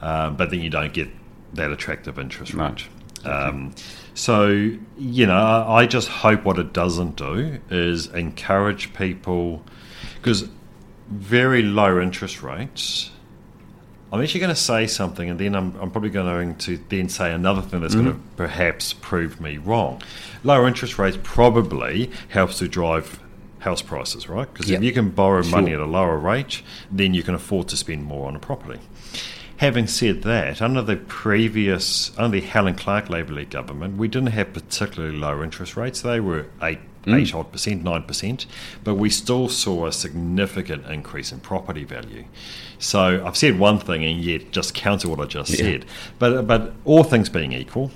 Um, 0.00 0.36
but 0.36 0.50
then 0.50 0.60
you 0.60 0.70
don't 0.70 0.92
get 0.92 1.08
that 1.54 1.70
attractive 1.72 2.18
interest 2.18 2.54
No. 2.54 2.68
rate. 2.68 2.84
Um, 3.24 3.74
so 4.14 4.48
you 4.96 5.26
know, 5.26 5.64
I 5.68 5.86
just 5.86 6.08
hope 6.08 6.44
what 6.44 6.58
it 6.58 6.72
doesn't 6.72 7.16
do 7.16 7.58
is 7.70 8.06
encourage 8.08 8.94
people 8.94 9.62
because 10.16 10.48
very 11.08 11.62
low 11.62 12.00
interest 12.00 12.42
rates. 12.42 13.10
I'm 14.10 14.22
actually 14.22 14.40
going 14.40 14.54
to 14.54 14.60
say 14.60 14.86
something, 14.86 15.28
and 15.28 15.38
then 15.38 15.54
I'm, 15.54 15.74
I'm 15.80 15.90
probably 15.90 16.08
going 16.08 16.54
to 16.56 16.78
then 16.88 17.10
say 17.10 17.30
another 17.32 17.60
thing 17.60 17.80
that's 17.82 17.94
going 17.94 18.06
to 18.06 18.18
perhaps 18.36 18.94
prove 18.94 19.38
me 19.38 19.58
wrong. 19.58 20.00
Lower 20.44 20.66
interest 20.66 20.98
rates 20.98 21.18
probably 21.22 22.10
helps 22.28 22.58
to 22.58 22.68
drive 22.68 23.20
house 23.60 23.82
prices, 23.82 24.28
right? 24.28 24.52
Because 24.52 24.70
Yep. 24.70 24.78
if 24.78 24.84
you 24.84 24.92
can 24.92 25.10
borrow 25.10 25.42
money 25.44 25.72
at 25.72 25.80
a 25.80 25.84
lower 25.86 26.16
rate, 26.16 26.62
then 26.92 27.12
you 27.14 27.22
can 27.22 27.34
afford 27.34 27.68
to 27.68 27.76
spend 27.76 28.04
more 28.04 28.28
on 28.28 28.36
a 28.36 28.38
property. 28.38 28.80
Having 29.56 29.88
said 29.88 30.22
that, 30.22 30.62
under 30.62 30.80
the 30.80 30.94
previous, 30.94 32.12
under 32.16 32.40
the 32.40 32.46
Helen 32.46 32.76
Clark 32.76 33.10
Labour-led 33.10 33.50
government, 33.50 33.96
we 33.96 34.06
didn't 34.06 34.28
have 34.28 34.52
particularly 34.52 35.16
low 35.16 35.42
interest 35.42 35.76
rates. 35.76 36.00
They 36.02 36.20
were 36.20 36.46
eight, 36.62 36.78
mm. 37.04 37.20
eight 37.20 37.34
odd 37.34 37.50
percent, 37.50 37.82
nine 37.82 38.04
percent, 38.04 38.46
but 38.84 38.94
we 38.94 39.10
still 39.10 39.48
saw 39.48 39.86
a 39.86 39.92
significant 39.92 40.86
increase 40.86 41.32
in 41.32 41.40
property 41.40 41.82
value. 41.82 42.24
So 42.78 43.24
I've 43.26 43.36
said 43.36 43.58
one 43.58 43.80
thing, 43.80 44.04
and 44.04 44.20
yet 44.20 44.52
just 44.52 44.74
counter 44.74 45.08
what 45.08 45.18
I 45.18 45.24
just 45.24 45.50
Yeah. 45.50 45.56
said. 45.56 45.84
But 46.20 46.46
but 46.46 46.74
all 46.84 47.02
things 47.02 47.28
being 47.28 47.52
equal, 47.52 47.90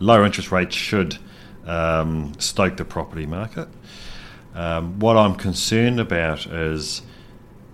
lower 0.00 0.24
interest 0.24 0.50
rates 0.50 0.74
should 0.74 1.18
um, 1.66 2.32
stoke 2.38 2.76
the 2.76 2.84
property 2.84 3.26
market. 3.26 3.68
Um, 4.54 4.98
what 4.98 5.16
I'm 5.16 5.34
concerned 5.34 5.98
about 5.98 6.46
is, 6.46 7.02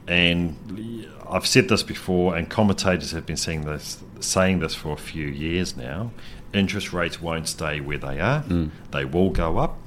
and 0.09 1.07
I've 1.29 1.47
said 1.47 1.69
this 1.69 1.83
before, 1.83 2.37
and 2.37 2.49
commentators 2.49 3.13
have 3.13 3.27
been 3.27 3.37
saying 3.37 3.63
this, 3.63 4.03
saying 4.21 4.61
this 4.61 4.75
for 4.75 4.93
a 4.93 4.97
few 4.97 5.27
years 5.27 5.77
now. 5.77 6.11
Interest 6.53 6.93
rates 6.93 7.21
won't 7.23 7.47
stay 7.47 7.81
where 7.81 7.99
they 7.99 8.19
are; 8.19 8.43
they 8.91 9.05
will 9.05 9.31
go 9.31 9.59
up, 9.59 9.79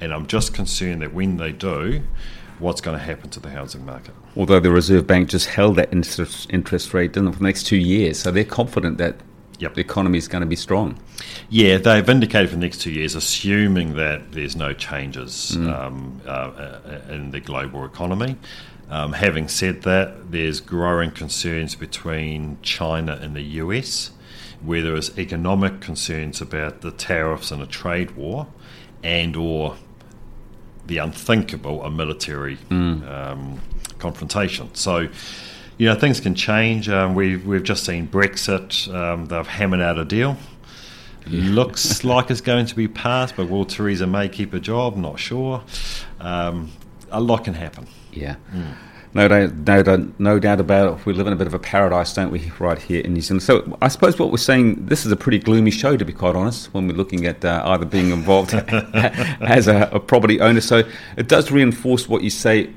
and 0.00 0.12
I'm 0.12 0.26
just 0.26 0.54
concerned 0.54 1.02
that 1.02 1.12
when 1.12 1.38
they 1.38 1.50
do, 1.50 2.02
what's 2.58 2.80
going 2.80 2.96
to 2.96 3.02
happen 3.02 3.30
to 3.30 3.40
the 3.40 3.50
housing 3.50 3.84
market? 3.84 4.14
Although 4.36 4.60
the 4.60 4.70
Reserve 4.70 5.06
Bank 5.06 5.28
just 5.28 5.48
held 5.48 5.76
that 5.76 5.92
interest, 5.92 6.46
interest 6.50 6.94
rate 6.94 7.12
didn't 7.12 7.32
for 7.32 7.38
the 7.38 7.44
next 7.44 7.64
two 7.64 7.76
years, 7.76 8.18
so 8.18 8.30
they're 8.30 8.44
confident 8.44 8.98
that 8.98 9.16
Yep. 9.58 9.74
the 9.74 9.80
economy 9.80 10.18
is 10.18 10.28
going 10.28 10.40
to 10.40 10.46
be 10.46 10.56
strong. 10.56 10.98
Yeah, 11.48 11.78
they've 11.78 12.08
indicated 12.08 12.48
for 12.50 12.56
the 12.56 12.60
next 12.60 12.80
two 12.80 12.90
years, 12.90 13.14
assuming 13.14 13.94
that 13.94 14.32
there's 14.32 14.56
no 14.56 14.72
changes 14.72 15.56
um, 15.56 16.20
uh, 16.26 16.70
in 17.08 17.30
the 17.30 17.40
global 17.40 17.84
economy. 17.84 18.36
Um, 18.90 19.12
having 19.12 19.48
said 19.48 19.82
that, 19.82 20.30
there's 20.30 20.60
growing 20.60 21.10
concerns 21.10 21.74
between 21.74 22.58
China 22.62 23.18
and 23.20 23.34
the 23.34 23.42
US, 23.42 24.10
where 24.62 24.82
there 24.82 24.96
is 24.96 25.16
economic 25.18 25.80
concerns 25.80 26.40
about 26.40 26.80
the 26.80 26.90
tariffs 26.90 27.50
and 27.50 27.62
a 27.62 27.66
trade 27.66 28.12
war, 28.12 28.46
and 29.02 29.36
or 29.36 29.76
the 30.86 30.98
unthinkable, 30.98 31.82
a 31.82 31.90
military 31.90 32.58
um, 32.70 33.60
confrontation. 33.98 34.74
So, 34.74 35.08
you 35.78 35.86
know, 35.86 35.94
things 35.94 36.20
can 36.20 36.34
change. 36.34 36.88
Um, 36.88 37.14
we've, 37.14 37.46
we've 37.46 37.62
just 37.62 37.84
seen 37.84 38.08
Brexit. 38.08 38.92
Um, 38.92 39.26
they've 39.26 39.46
hammered 39.46 39.80
out 39.80 39.98
a 39.98 40.04
deal. 40.04 40.36
Looks 41.26 42.04
like 42.04 42.30
it's 42.30 42.40
going 42.40 42.66
to 42.66 42.74
be 42.74 42.88
passed, 42.88 43.36
but 43.36 43.48
will 43.48 43.64
Theresa 43.64 44.06
May 44.06 44.28
keep 44.28 44.54
a 44.54 44.60
job? 44.60 44.96
Not 44.96 45.18
sure. 45.18 45.62
Um, 46.20 46.70
a 47.10 47.20
lot 47.20 47.44
can 47.44 47.54
happen. 47.54 47.86
Yeah. 48.12 48.36
No 49.14 49.28
doubt, 49.28 49.54
no, 49.54 49.82
doubt, 49.82 50.20
no 50.20 50.38
doubt 50.40 50.58
about 50.58 50.98
it. 50.98 51.06
We 51.06 51.12
live 51.12 51.28
in 51.28 51.32
a 51.32 51.36
bit 51.36 51.46
of 51.46 51.54
a 51.54 51.58
paradise, 51.58 52.12
don't 52.12 52.32
we, 52.32 52.50
right 52.58 52.80
here 52.80 53.00
in 53.00 53.14
New 53.14 53.20
Zealand? 53.20 53.44
So 53.44 53.78
I 53.80 53.86
suppose 53.86 54.18
what 54.18 54.32
we're 54.32 54.38
saying, 54.38 54.86
this 54.86 55.06
is 55.06 55.12
a 55.12 55.16
pretty 55.16 55.38
gloomy 55.38 55.70
show, 55.70 55.96
to 55.96 56.04
be 56.04 56.12
quite 56.12 56.34
honest, 56.34 56.74
when 56.74 56.88
we're 56.88 56.96
looking 56.96 57.24
at 57.24 57.44
uh, 57.44 57.62
either 57.64 57.84
being 57.84 58.10
involved 58.10 58.54
as 58.54 59.68
a, 59.68 59.88
a, 59.92 60.00
property 60.00 60.40
owner. 60.40 60.60
So 60.60 60.82
it 61.16 61.28
does 61.28 61.52
reinforce 61.52 62.08
what 62.08 62.24
you 62.24 62.30
say 62.30 62.70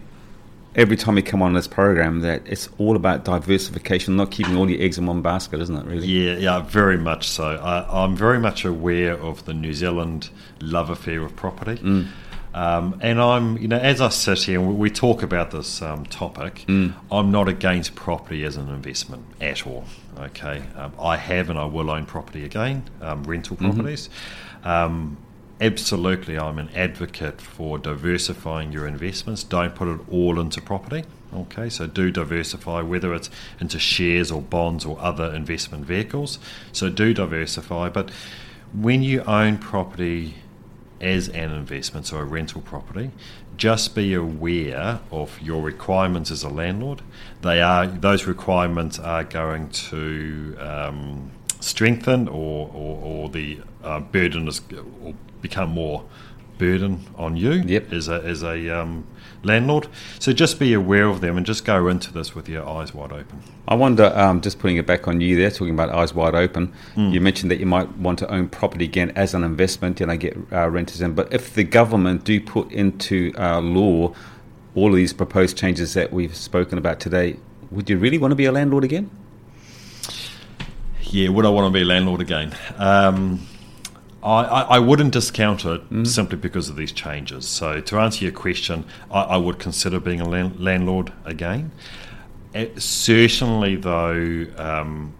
every 0.78 0.96
time 0.96 1.16
we 1.16 1.24
come 1.24 1.42
on 1.42 1.54
this 1.54 1.68
program 1.68 2.22
that 2.22 2.44
it's 2.46 2.70
all 2.78 2.96
about 2.96 3.26
diversification, 3.26 4.16
not 4.16 4.30
keeping 4.32 4.56
all 4.56 4.70
your 4.70 4.82
eggs 4.82 4.98
in 4.98 5.08
one 5.08 5.22
basket, 5.22 5.60
isn't 5.60 5.76
it? 5.76 5.86
Really? 5.86 6.08
Yeah, 6.08 6.38
yeah, 6.38 6.62
very 6.62 6.98
much 6.98 7.28
so. 7.28 7.58
I, 7.58 8.04
am 8.04 8.16
very 8.16 8.40
much 8.40 8.64
aware 8.64 9.14
of 9.18 9.44
the 9.46 9.54
New 9.54 9.74
Zealand 9.74 10.30
love 10.62 10.90
affair 10.92 11.24
of 11.24 11.36
property. 11.36 11.82
Mm. 11.82 12.08
Um, 12.54 13.00
and 13.02 13.20
I'm, 13.22 13.58
you 13.58 13.68
know, 13.68 13.78
as 13.78 14.02
I 14.02 14.10
sit 14.10 14.44
here 14.44 14.60
and 14.60 14.78
we, 14.80 14.90
talk 14.90 15.22
about 15.22 15.52
this 15.52 15.82
um, 15.82 16.06
topic, 16.06 16.66
mm. 16.68 16.94
I'm 17.12 17.32
not 17.32 17.50
against 17.50 17.94
property 17.96 18.44
as 18.46 18.56
an 18.56 18.70
investment 18.70 19.26
at 19.42 19.68
all. 19.68 19.86
Okay, 20.18 20.64
um, 20.76 20.94
I 21.00 21.18
have 21.18 21.50
and 21.52 21.60
I 21.60 21.66
will 21.66 21.92
own 21.92 22.06
property 22.06 22.46
again, 22.46 22.90
um, 23.02 23.24
rental 23.24 23.58
mm-hmm. 23.58 23.72
properties. 23.72 24.10
Mm-hmm 24.64 25.14
absolutely, 25.60 26.38
I'm 26.38 26.60
an 26.60 26.70
advocate 26.76 27.42
for 27.42 27.78
diversifying 27.78 28.72
your 28.72 28.88
investments. 28.88 29.44
Don't 29.44 29.76
put 29.76 29.88
it 29.88 30.00
all 30.10 30.40
into 30.40 30.62
property. 30.62 31.04
Okay, 31.34 31.70
so 31.70 31.88
do 31.88 32.10
diversify, 32.10 32.82
whether 32.82 33.14
it's 33.14 33.30
into 33.60 33.80
shares 33.80 34.32
or 34.32 34.42
bonds 34.42 34.86
or 34.86 34.98
other 35.00 35.34
investment 35.34 35.86
vehicles. 35.86 36.40
So 36.72 36.90
do 36.90 37.14
diversify. 37.14 37.90
But 37.90 38.12
when 38.74 39.04
you 39.04 39.24
own 39.24 39.58
property 39.58 40.36
as 41.02 41.28
an 41.30 41.52
investment, 41.52 42.08
so 42.08 42.18
a 42.18 42.24
rental 42.24 42.62
property, 42.62 43.12
just 43.58 43.96
be 43.96 44.14
aware 44.14 45.00
of 45.12 45.42
your 45.42 45.62
requirements 45.62 46.32
as 46.32 46.44
a 46.44 46.50
landlord. 46.50 47.02
They 47.42 47.62
are 47.62 47.88
those 47.88 48.26
requirements 48.26 49.00
are 49.00 49.24
going 49.24 49.70
to 49.70 50.56
um, 50.60 51.32
strengthen 51.60 52.28
or, 52.28 52.70
or, 52.74 53.04
or 53.04 53.30
the 53.30 53.60
uh, 53.84 54.00
burden 54.00 54.48
is, 54.48 54.62
or 55.02 55.14
become 55.42 55.70
more 55.70 56.06
burden 56.58 57.06
on 57.16 57.38
you 57.38 57.52
yep. 57.52 57.92
as 57.94 58.08
a, 58.10 58.16
as 58.24 58.44
a 58.44 58.70
um, 58.70 59.06
landlord. 59.44 59.88
So 60.20 60.34
just 60.34 60.60
be 60.60 60.74
aware 60.74 61.06
of 61.06 61.22
them 61.22 61.38
and 61.38 61.46
just 61.46 61.66
go 61.66 61.88
into 61.88 62.12
this 62.12 62.36
with 62.36 62.50
your 62.50 62.68
eyes 62.68 62.94
wide 62.94 63.12
open. 63.12 63.44
I 63.68 63.76
wonder, 63.76 64.12
um, 64.16 64.42
just 64.42 64.60
putting 64.60 64.78
it 64.78 64.86
back 64.86 65.08
on 65.08 65.22
you 65.22 65.36
there, 65.36 65.52
talking 65.52 65.74
about 65.74 65.90
eyes 65.90 66.14
wide 66.14 66.36
open, 66.36 66.74
mm. 66.96 67.12
you 67.12 67.22
mentioned 67.22 67.52
that 67.52 67.60
you 67.60 67.66
might 67.66 67.90
want 67.98 68.20
to 68.20 68.32
own 68.32 68.50
property 68.50 68.86
again 68.86 69.12
as 69.16 69.34
an 69.34 69.44
investment 69.44 70.02
and 70.02 70.12
I 70.12 70.16
get 70.16 70.38
uh, 70.52 70.70
renters 70.70 71.02
in. 71.02 71.14
But 71.14 71.32
if 71.34 71.54
the 71.54 71.64
government 71.64 72.24
do 72.24 72.40
put 72.42 72.72
into 72.72 73.34
uh, 73.38 73.60
law 73.62 74.14
all 74.76 74.90
of 74.90 74.96
these 74.96 75.14
proposed 75.14 75.58
changes 75.58 75.94
that 75.96 76.14
we've 76.14 76.36
spoken 76.36 76.78
about 76.78 77.00
today, 77.00 77.38
would 77.72 77.90
you 77.90 77.98
really 77.98 78.18
want 78.18 78.32
to 78.32 78.36
be 78.36 78.46
a 78.46 78.52
landlord 78.52 78.84
again? 78.84 79.10
Yeah, 81.12 81.30
would 81.30 81.46
I 81.46 81.50
want 81.50 81.72
to 81.72 81.78
be 81.78 81.84
a 81.84 81.86
landlord 81.86 82.22
again? 82.22 82.56
Um, 82.78 83.48
I, 84.24 84.44
I, 84.44 84.80
wouldn't 84.80 85.14
discount 85.14 85.64
it 85.64 85.90
mm. 85.90 86.06
simply 86.06 86.38
because 86.38 86.70
of 86.70 86.76
these 86.76 86.92
changes. 86.92 87.48
So, 87.48 87.80
to 87.80 88.00
answer 88.00 88.26
your 88.26 88.34
question, 88.34 88.84
I, 89.10 89.22
I 89.22 89.38
would 89.38 89.58
consider 89.60 90.00
being 90.00 90.20
a 90.20 90.28
land, 90.28 90.60
landlord 90.60 91.14
again. 91.24 91.72
It, 92.54 92.74
eh, 92.76 92.80
certainly, 92.80 93.76
though, 93.78 94.48
um, 94.58 95.14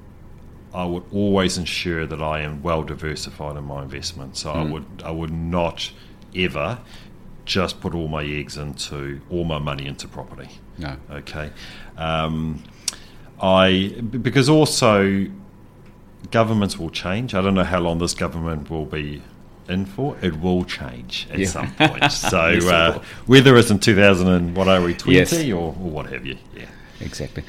I 0.74 0.84
would 0.84 1.04
always 1.14 1.58
ensure 1.58 2.06
that 2.06 2.22
I 2.22 2.42
am 2.42 2.62
well 2.62 2.84
diversified 2.84 3.56
in 3.56 3.64
my 3.64 3.84
investments. 3.84 4.42
So, 4.42 4.52
mm. 4.52 4.56
I 4.56 4.72
would 4.72 5.04
I 5.06 5.12
would 5.12 5.32
not 5.32 5.92
ever 6.36 6.80
just 7.46 7.80
put 7.80 7.96
all 7.96 8.10
my 8.10 8.26
eggs 8.26 8.58
into 8.58 9.22
all 9.30 9.46
my 9.46 9.58
money 9.60 9.88
into 9.88 10.08
property. 10.08 10.50
No. 10.78 10.98
Okay. 11.10 11.52
Um, 11.98 12.64
I 13.42 13.96
because 14.22 14.50
also 14.50 15.28
governments 16.32 16.78
will 16.78 16.90
change. 16.90 17.34
I 17.34 17.42
don't 17.42 17.54
know 17.54 17.64
how 17.64 17.80
long 17.80 18.00
this 18.00 18.14
government 18.14 18.70
will 18.70 18.86
be 18.86 19.22
in 19.70 19.86
for. 19.86 20.18
It 20.22 20.40
will 20.40 20.64
change 20.64 21.28
at 21.32 21.40
yeah. 21.40 21.48
some 21.48 21.74
point. 21.76 22.04
So 22.12 22.48
yes, 22.48 22.66
uh, 22.66 23.02
whether 23.26 23.56
it's 23.58 23.70
in 23.70 23.80
2000 23.80 24.28
and 24.28 24.56
what 24.56 24.68
are 24.68 24.82
we 24.82 24.94
20 24.94 25.18
yes. 25.18 25.34
or, 25.52 25.56
or 25.56 25.72
what 25.74 26.08
have 26.08 26.26
you. 26.26 26.38
Yeah, 26.56 26.66
exactly. 27.00 27.44